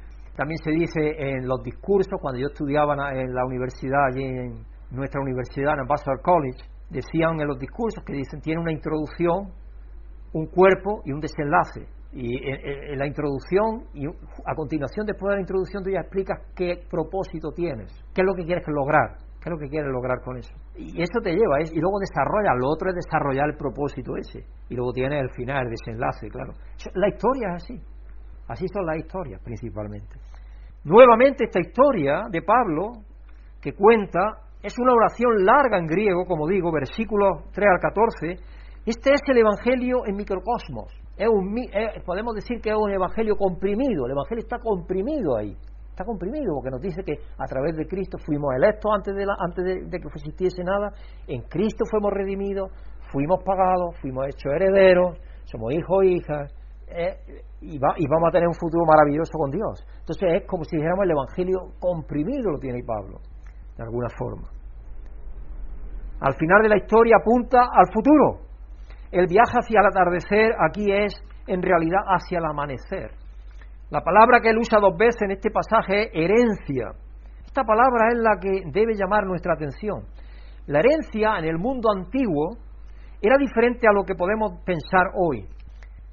[0.42, 5.22] También se dice en los discursos, cuando yo estudiaba en la universidad, allí en nuestra
[5.22, 6.58] universidad, en Vassar College,
[6.89, 9.54] decían en los discursos que dicen tiene una introducción,
[10.34, 11.86] un cuerpo y un desenlace.
[12.12, 16.88] Y en, la introducción, y a continuación, después de la introducción, tú ya explicas qué
[16.89, 19.18] propósito tienes, qué es lo que quieres lograr.
[19.42, 20.54] ¿Qué es lo que quieres lograr con eso?
[20.76, 24.76] Y eso te lleva, y luego desarrolla, lo otro es desarrollar el propósito ese, y
[24.76, 26.54] luego tiene el final, el desenlace, claro.
[26.96, 27.82] La historia es así,
[28.48, 30.31] así son las historias principalmente.
[30.84, 33.04] Nuevamente esta historia de Pablo,
[33.62, 38.36] que cuenta, es una oración larga en griego, como digo, versículos 3 al 14,
[38.86, 41.54] este es el Evangelio en microcosmos, es un,
[42.04, 45.56] podemos decir que es un evangelio comprimido, el evangelio está comprimido ahí,
[45.90, 49.36] está comprimido porque nos dice que a través de Cristo fuimos electos antes de, la,
[49.38, 50.94] antes de, que existiese nada,
[51.28, 52.72] en Cristo fuimos redimidos,
[53.12, 56.56] fuimos pagados, fuimos hechos herederos, somos hijos e hijas,
[56.88, 59.86] eh, y, y, vamos a tener un futuro maravilloso con Dios.
[59.99, 63.20] Entonces es como si dijéramos el Evangelio comprimido lo tiene Pablo,
[63.78, 64.49] de alguna forma.
[66.22, 68.45] Al final de la historia apunta al futuro.
[69.12, 71.14] El viaje hacia el atardecer aquí es
[71.47, 73.12] en realidad hacia el amanecer.
[73.89, 76.93] La palabra que él usa dos veces en este pasaje es herencia.
[77.45, 80.05] Esta palabra es la que debe llamar nuestra atención.
[80.68, 82.55] La herencia en el mundo antiguo
[83.22, 85.45] era diferente a lo que podemos pensar hoy.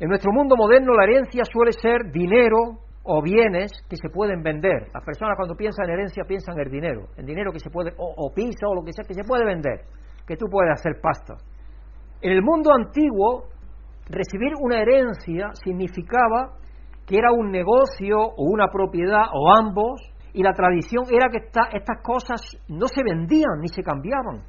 [0.01, 4.91] En nuestro mundo moderno la herencia suele ser dinero o bienes que se pueden vender.
[4.95, 7.95] Las personas cuando piensan en herencia piensan en el dinero, en dinero que se puede,
[7.97, 9.81] o, piso o lo que sea, que se puede vender,
[10.25, 11.35] que tú puedes hacer pasta.
[12.21, 13.47] En el mundo antiguo,
[14.09, 16.55] recibir una herencia significaba
[17.05, 20.01] que era un negocio o una propiedad o ambos,
[20.33, 24.45] y la tradición era que estas cosas no se vendían ni se cambiaban,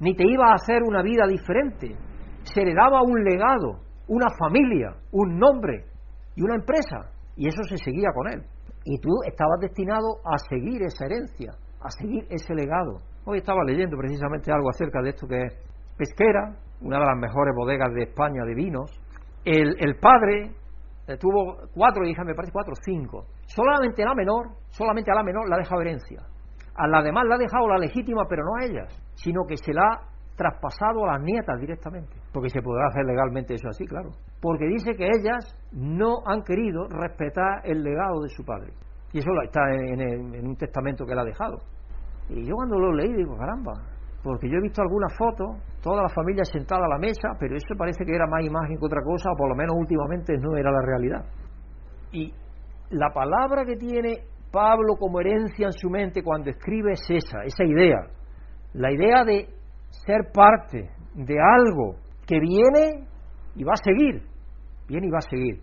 [0.00, 1.94] ni te iba a hacer una vida diferente.
[2.42, 5.84] Se heredaba un legado, una familia, un nombre
[6.34, 8.42] y una empresa, y eso se seguía con él.
[8.84, 12.98] Y tú estabas destinado a seguir esa herencia, a seguir ese legado.
[13.24, 15.54] Hoy estaba leyendo precisamente algo acerca de esto que es
[15.96, 18.90] pesquera, una de las mejores bodegas de España de vinos.
[19.44, 20.52] El, padre
[21.06, 23.26] eh, tuvo cuatro hijas, me parece cuatro cinco.
[23.46, 26.22] Solamente a la menor, solamente a la menor la ha dejado herencia.
[26.74, 29.72] A la demás la ha dejado la legítima, pero no a ellas, sino que se
[29.72, 30.07] la
[30.38, 32.14] traspasado a las nietas directamente.
[32.32, 34.10] Porque se podrá hacer legalmente eso así, claro.
[34.40, 38.72] Porque dice que ellas no han querido respetar el legado de su padre.
[39.12, 41.58] Y eso está en, en un testamento que él ha dejado.
[42.30, 43.72] Y yo cuando lo leí digo, caramba,
[44.22, 45.48] porque yo he visto algunas fotos,
[45.82, 48.84] toda la familia sentada a la mesa, pero eso parece que era más imagen que
[48.84, 51.24] otra cosa, o por lo menos últimamente no era la realidad.
[52.12, 52.32] Y
[52.90, 57.64] la palabra que tiene Pablo como herencia en su mente cuando escribe es esa, esa
[57.64, 58.08] idea,
[58.74, 59.48] la idea de
[59.90, 63.06] ser parte de algo que viene
[63.54, 64.22] y va a seguir,
[64.88, 65.60] viene y va a seguir.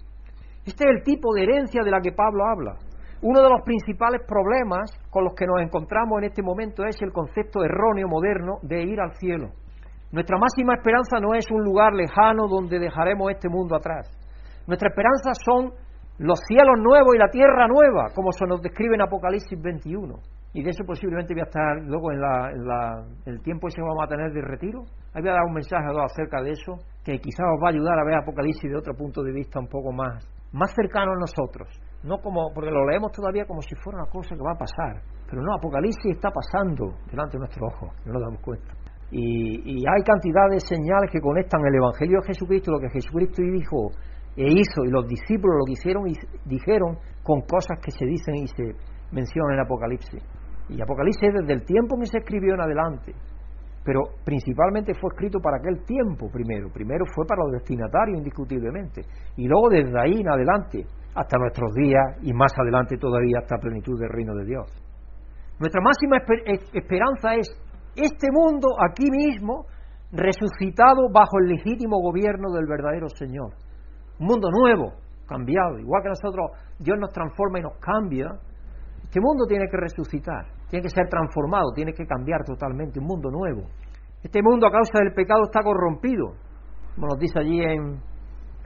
[0.65, 2.75] Este es el tipo de herencia de la que Pablo habla.
[3.21, 7.11] Uno de los principales problemas con los que nos encontramos en este momento es el
[7.11, 9.51] concepto erróneo moderno de ir al cielo.
[10.11, 14.09] Nuestra máxima esperanza no es un lugar lejano donde dejaremos este mundo atrás.
[14.67, 15.73] Nuestra esperanza son
[16.17, 20.15] los cielos nuevos y la tierra nueva, como se nos describe en Apocalipsis 21.
[20.55, 22.19] Y de eso posiblemente voy a estar luego en,
[23.25, 24.83] el tiempo ese que vamos a tener de retiro.
[25.13, 27.99] Ahí voy a dar un mensaje acerca de eso, que quizás os va a ayudar
[27.99, 31.67] a ver Apocalipsis de otro punto de vista un poco más, más cercano a nosotros
[32.05, 35.01] no como porque lo leemos todavía como si fuera una cosa que va a pasar,
[35.27, 38.73] pero no, Apocalipsis está pasando delante de nuestros ojos, no nos damos cuenta.
[39.11, 43.91] Y, hay cantidad de señales que conectan el Evangelio de Jesucristo, lo que Jesucristo dijo
[44.35, 46.13] e hizo, y los discípulos lo que hicieron y
[46.45, 48.75] dijeron con cosas que se dicen y se
[49.11, 50.21] mencionan en Apocalipsis.
[50.69, 53.13] Y Apocalipsis desde el tiempo que se escribió en adelante,
[53.83, 56.69] pero principalmente fue escrito para aquel tiempo primero.
[56.73, 59.01] Primero fue para los destinatarios, indiscutiblemente,
[59.37, 63.99] y luego desde ahí en adelante hasta nuestros días y más adelante todavía hasta plenitud
[63.99, 64.67] del reino de Dios.
[65.59, 66.17] Nuestra máxima
[66.73, 67.47] esperanza es
[67.95, 69.65] este mundo aquí mismo
[70.11, 73.53] resucitado bajo el legítimo gobierno del verdadero Señor.
[74.19, 74.93] Un mundo nuevo,
[75.27, 75.79] cambiado.
[75.79, 78.27] Igual que nosotros, Dios nos transforma y nos cambia.
[79.03, 83.29] Este mundo tiene que resucitar, tiene que ser transformado, tiene que cambiar totalmente, un mundo
[83.29, 83.67] nuevo.
[84.23, 86.33] Este mundo a causa del pecado está corrompido,
[86.95, 88.01] como nos dice allí en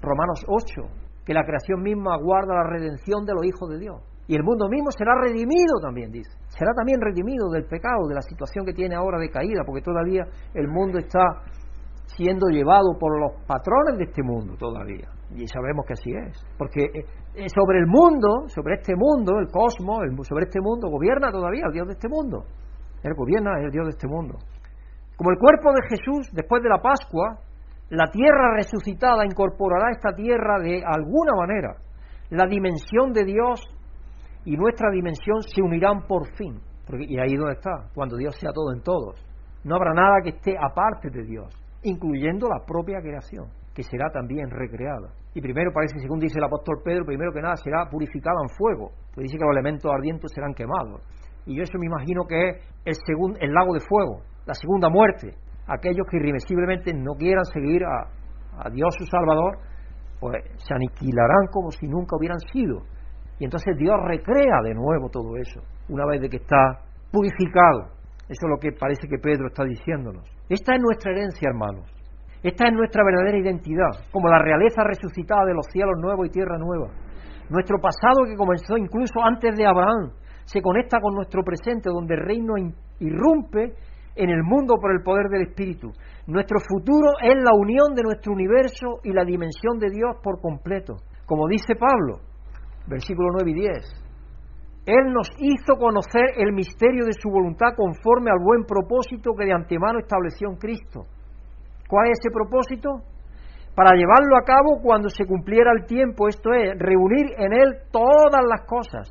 [0.01, 0.81] Romanos 8
[1.25, 4.01] que la creación misma aguarda la redención de los hijos de Dios.
[4.27, 6.29] Y el mundo mismo será redimido también, dice.
[6.47, 10.23] Será también redimido del pecado, de la situación que tiene ahora de caída, porque todavía
[10.53, 11.21] el mundo está
[12.15, 15.07] siendo llevado por los patrones de este mundo todavía.
[15.35, 16.45] Y sabemos que así es.
[16.57, 17.05] Porque eh,
[17.47, 21.87] sobre el mundo, sobre este mundo, el cosmos, sobre este mundo, gobierna todavía el Dios
[21.87, 22.43] de este mundo.
[23.03, 24.37] Él gobierna el Dios de este mundo.
[25.15, 27.39] Como el cuerpo de Jesús, después de la Pascua,
[27.89, 31.75] la tierra resucitada incorporará a esta tierra de alguna manera.
[32.29, 33.61] La dimensión de Dios
[34.45, 36.59] y nuestra dimensión se unirán por fin.
[36.91, 39.23] y ahí donde está, cuando Dios sea todo en todos.
[39.63, 43.47] No habrá nada que esté aparte de Dios, incluyendo la propia creación,
[43.79, 45.07] que será también recreada.
[45.33, 48.91] Y primero parece, según dice el apóstol Pedro, primero que nada será purificada en fuego,
[49.15, 50.99] pues dice que los elementos ardientes serán quemados.
[51.45, 54.89] Y yo eso me imagino que es el, segundo, el lago de fuego, la segunda
[54.89, 55.31] muerte,
[55.65, 59.59] aquellos que irremisiblemente no quieran seguir a, Dios su Salvador,
[60.19, 62.83] pues se aniquilarán como si nunca hubieran sido.
[63.39, 67.95] Y entonces Dios recrea de nuevo todo eso, una vez de que está purificado.
[68.27, 70.27] Eso es lo que parece que Pedro está diciéndonos.
[70.49, 71.98] Esta es nuestra herencia, hermanos.
[72.41, 76.57] Esta es nuestra verdadera identidad, como la realeza resucitada de los cielos nuevos y tierra
[76.57, 76.87] nueva.
[77.49, 80.11] Nuestro pasado que comenzó incluso antes de Abraham
[80.45, 82.53] se conecta con nuestro presente, donde el reino
[82.99, 83.75] irrumpe
[84.15, 85.91] en el mundo por el poder del Espíritu.
[86.27, 90.95] Nuestro futuro es la unión de nuestro universo y la dimensión de Dios por completo.
[91.25, 92.19] Como dice Pablo,
[92.87, 94.05] versículo 9 y 10.
[94.85, 99.53] Él nos hizo conocer el misterio de su voluntad conforme al buen propósito que de
[99.53, 101.05] antemano estableció en Cristo.
[101.89, 103.01] ¿Cuál es ese propósito?
[103.73, 108.45] Para llevarlo a cabo cuando se cumpliera el tiempo, esto es, reunir en Él todas
[108.47, 109.09] las cosas,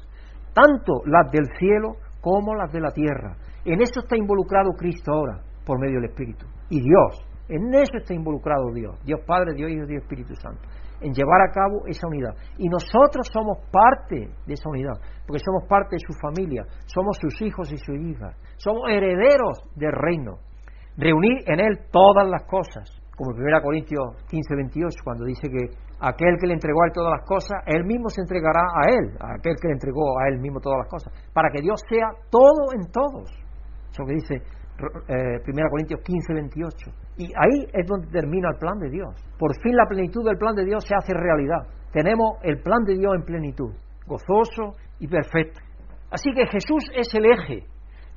[0.54, 3.34] tanto las del cielo como las de la tierra.
[3.64, 6.46] En eso está involucrado Cristo ahora, por medio del Espíritu.
[6.70, 10.62] Y Dios, en eso está involucrado Dios, Dios Padre, Dios Hijo Dios Espíritu Santo
[11.00, 12.34] en llevar a cabo esa unidad.
[12.58, 14.94] Y nosotros somos parte de esa unidad,
[15.26, 19.92] porque somos parte de su familia, somos sus hijos y sus hijas, somos herederos del
[19.92, 20.38] reino.
[20.98, 25.70] Reunir en él todas las cosas, como 1 Corintios 15, 28, cuando dice que
[26.00, 29.14] aquel que le entregó a él todas las cosas, él mismo se entregará a él,
[29.20, 32.10] a aquel que le entregó a él mismo todas las cosas, para que Dios sea
[32.30, 33.30] todo en todos.
[33.92, 34.42] Eso que dice
[34.82, 36.90] 1 eh, Corintios 15, 28.
[37.18, 39.14] Y ahí es donde termina el plan de Dios.
[39.38, 41.62] Por fin la plenitud del plan de Dios se hace realidad.
[41.92, 43.70] Tenemos el plan de Dios en plenitud,
[44.04, 45.60] gozoso y perfecto.
[46.10, 47.64] Así que Jesús es el eje,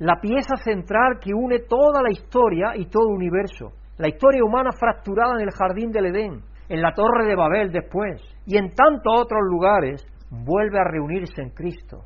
[0.02, 3.70] la pieza central que une toda la historia y todo el universo.
[3.98, 8.20] La historia humana fracturada en el jardín del Edén, en la torre de Babel después,
[8.44, 12.00] y en tantos otros lugares, vuelve a reunirse en Cristo.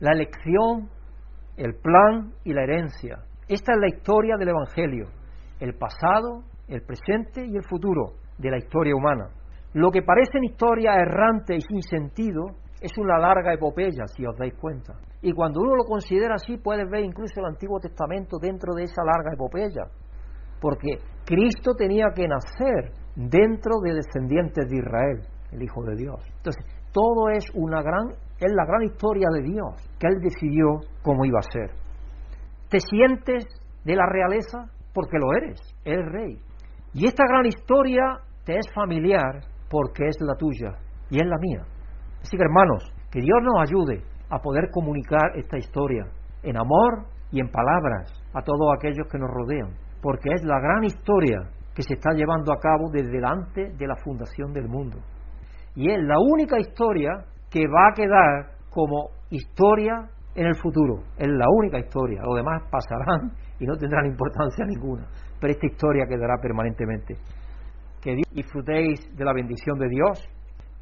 [0.00, 0.88] La elección,
[1.58, 3.18] el plan y la herencia.
[3.46, 5.08] Esta es la historia del Evangelio
[5.60, 9.28] el pasado, el presente y el futuro de la historia humana.
[9.74, 14.54] Lo que parecen historias errantes y sin sentido es una larga epopeya, si os dais
[14.54, 14.94] cuenta.
[15.22, 19.02] Y cuando uno lo considera así, puedes ver incluso el Antiguo Testamento dentro de esa
[19.04, 19.84] larga epopeya.
[20.60, 25.20] Porque Cristo tenía que nacer dentro de descendientes de Israel,
[25.52, 26.20] el Hijo de Dios.
[26.36, 31.24] Entonces, todo es una gran, es la gran historia de Dios, que Él decidió cómo
[31.24, 31.70] iba a ser.
[32.68, 33.44] ¿Te sientes
[33.84, 34.70] de la realeza?
[34.94, 36.38] porque lo eres, eres rey.
[36.94, 40.78] Y esta gran historia te es familiar porque es la tuya
[41.10, 41.66] y es la mía.
[42.24, 46.06] Así que hermanos, que Dios nos ayude a poder comunicar esta historia
[46.42, 50.84] en amor y en palabras a todos aquellos que nos rodean, porque es la gran
[50.84, 51.42] historia
[51.74, 55.00] que se está llevando a cabo desde antes de la fundación del mundo.
[55.74, 57.10] Y es la única historia
[57.50, 61.02] que va a quedar como historia en el futuro.
[61.18, 62.22] Es la única historia.
[62.24, 65.06] Los demás pasarán y no tendrán importancia ninguna.
[65.38, 67.16] Pero esta historia quedará permanentemente.
[68.00, 70.26] Que disfrutéis de la bendición de Dios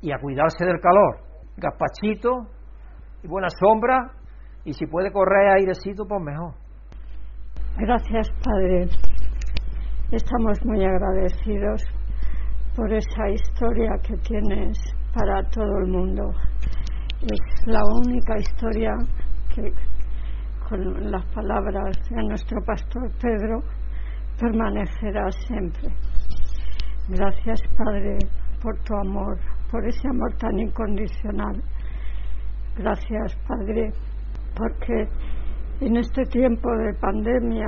[0.03, 1.32] y a cuidarse del calor.
[1.57, 2.49] Gazpachito
[3.23, 4.13] y buena sombra
[4.65, 6.55] y si puede correr airecito, pues mejor.
[7.77, 8.89] Gracias, Padre.
[10.11, 11.83] Estamos muy agradecidos
[12.77, 14.79] por esa historia que tienes
[15.15, 16.31] para todo el mundo.
[17.23, 18.93] Es la única historia
[19.55, 19.73] que
[20.73, 23.61] con las palabras de nuestro pastor Pedro,
[24.41, 25.89] permanecerá siempre.
[27.09, 28.17] Gracias, Padre,
[28.63, 29.39] por tu amor,
[29.73, 31.63] por ese amor tan incondicional.
[32.77, 33.91] Gracias, Padre,
[34.55, 35.09] porque
[35.81, 37.67] en este tiempo de pandemia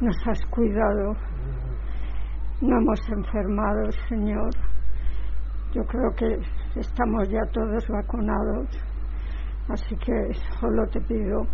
[0.00, 1.14] nos has cuidado,
[2.60, 4.50] no hemos enfermado, Señor.
[5.72, 8.68] Yo creo que estamos ya todos vacunados,
[9.68, 11.44] así que solo te pido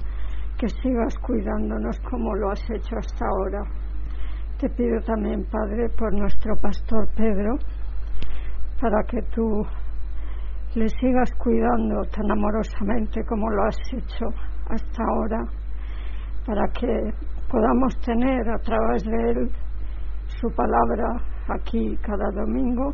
[0.58, 3.62] que sigas cuidándonos como lo has hecho hasta ahora.
[4.58, 7.58] Te pido también, Padre, por nuestro pastor Pedro,
[8.80, 9.62] para que tú
[10.74, 14.26] le sigas cuidando tan amorosamente como lo has hecho
[14.68, 15.44] hasta ahora,
[16.46, 17.12] para que
[17.50, 19.50] podamos tener a través de él
[20.26, 22.92] su palabra aquí cada domingo,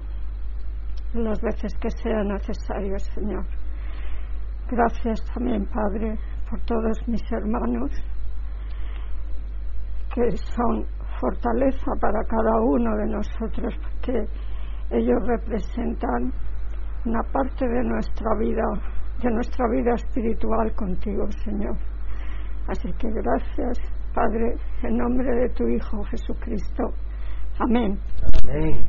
[1.15, 3.45] las veces que sea necesario, Señor.
[4.71, 6.17] Gracias también, Padre,
[6.49, 7.91] por todos mis hermanos,
[10.15, 10.87] que son
[11.21, 14.25] fortaleza para cada uno de nosotros, porque
[14.91, 16.33] ellos representan
[17.05, 18.65] una parte de nuestra vida,
[19.23, 21.77] de nuestra vida espiritual contigo, Señor.
[22.69, 23.79] Así que gracias,
[24.15, 26.85] Padre, en nombre de tu Hijo Jesucristo.
[27.59, 27.99] Amén.
[28.43, 28.87] Amén.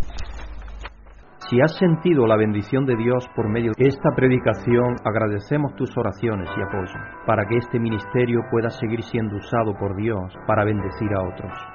[1.50, 6.50] Si has sentido la bendición de Dios por medio de esta predicación, agradecemos tus oraciones
[6.58, 11.22] y apoyo para que este ministerio pueda seguir siendo usado por Dios para bendecir a
[11.22, 11.75] otros.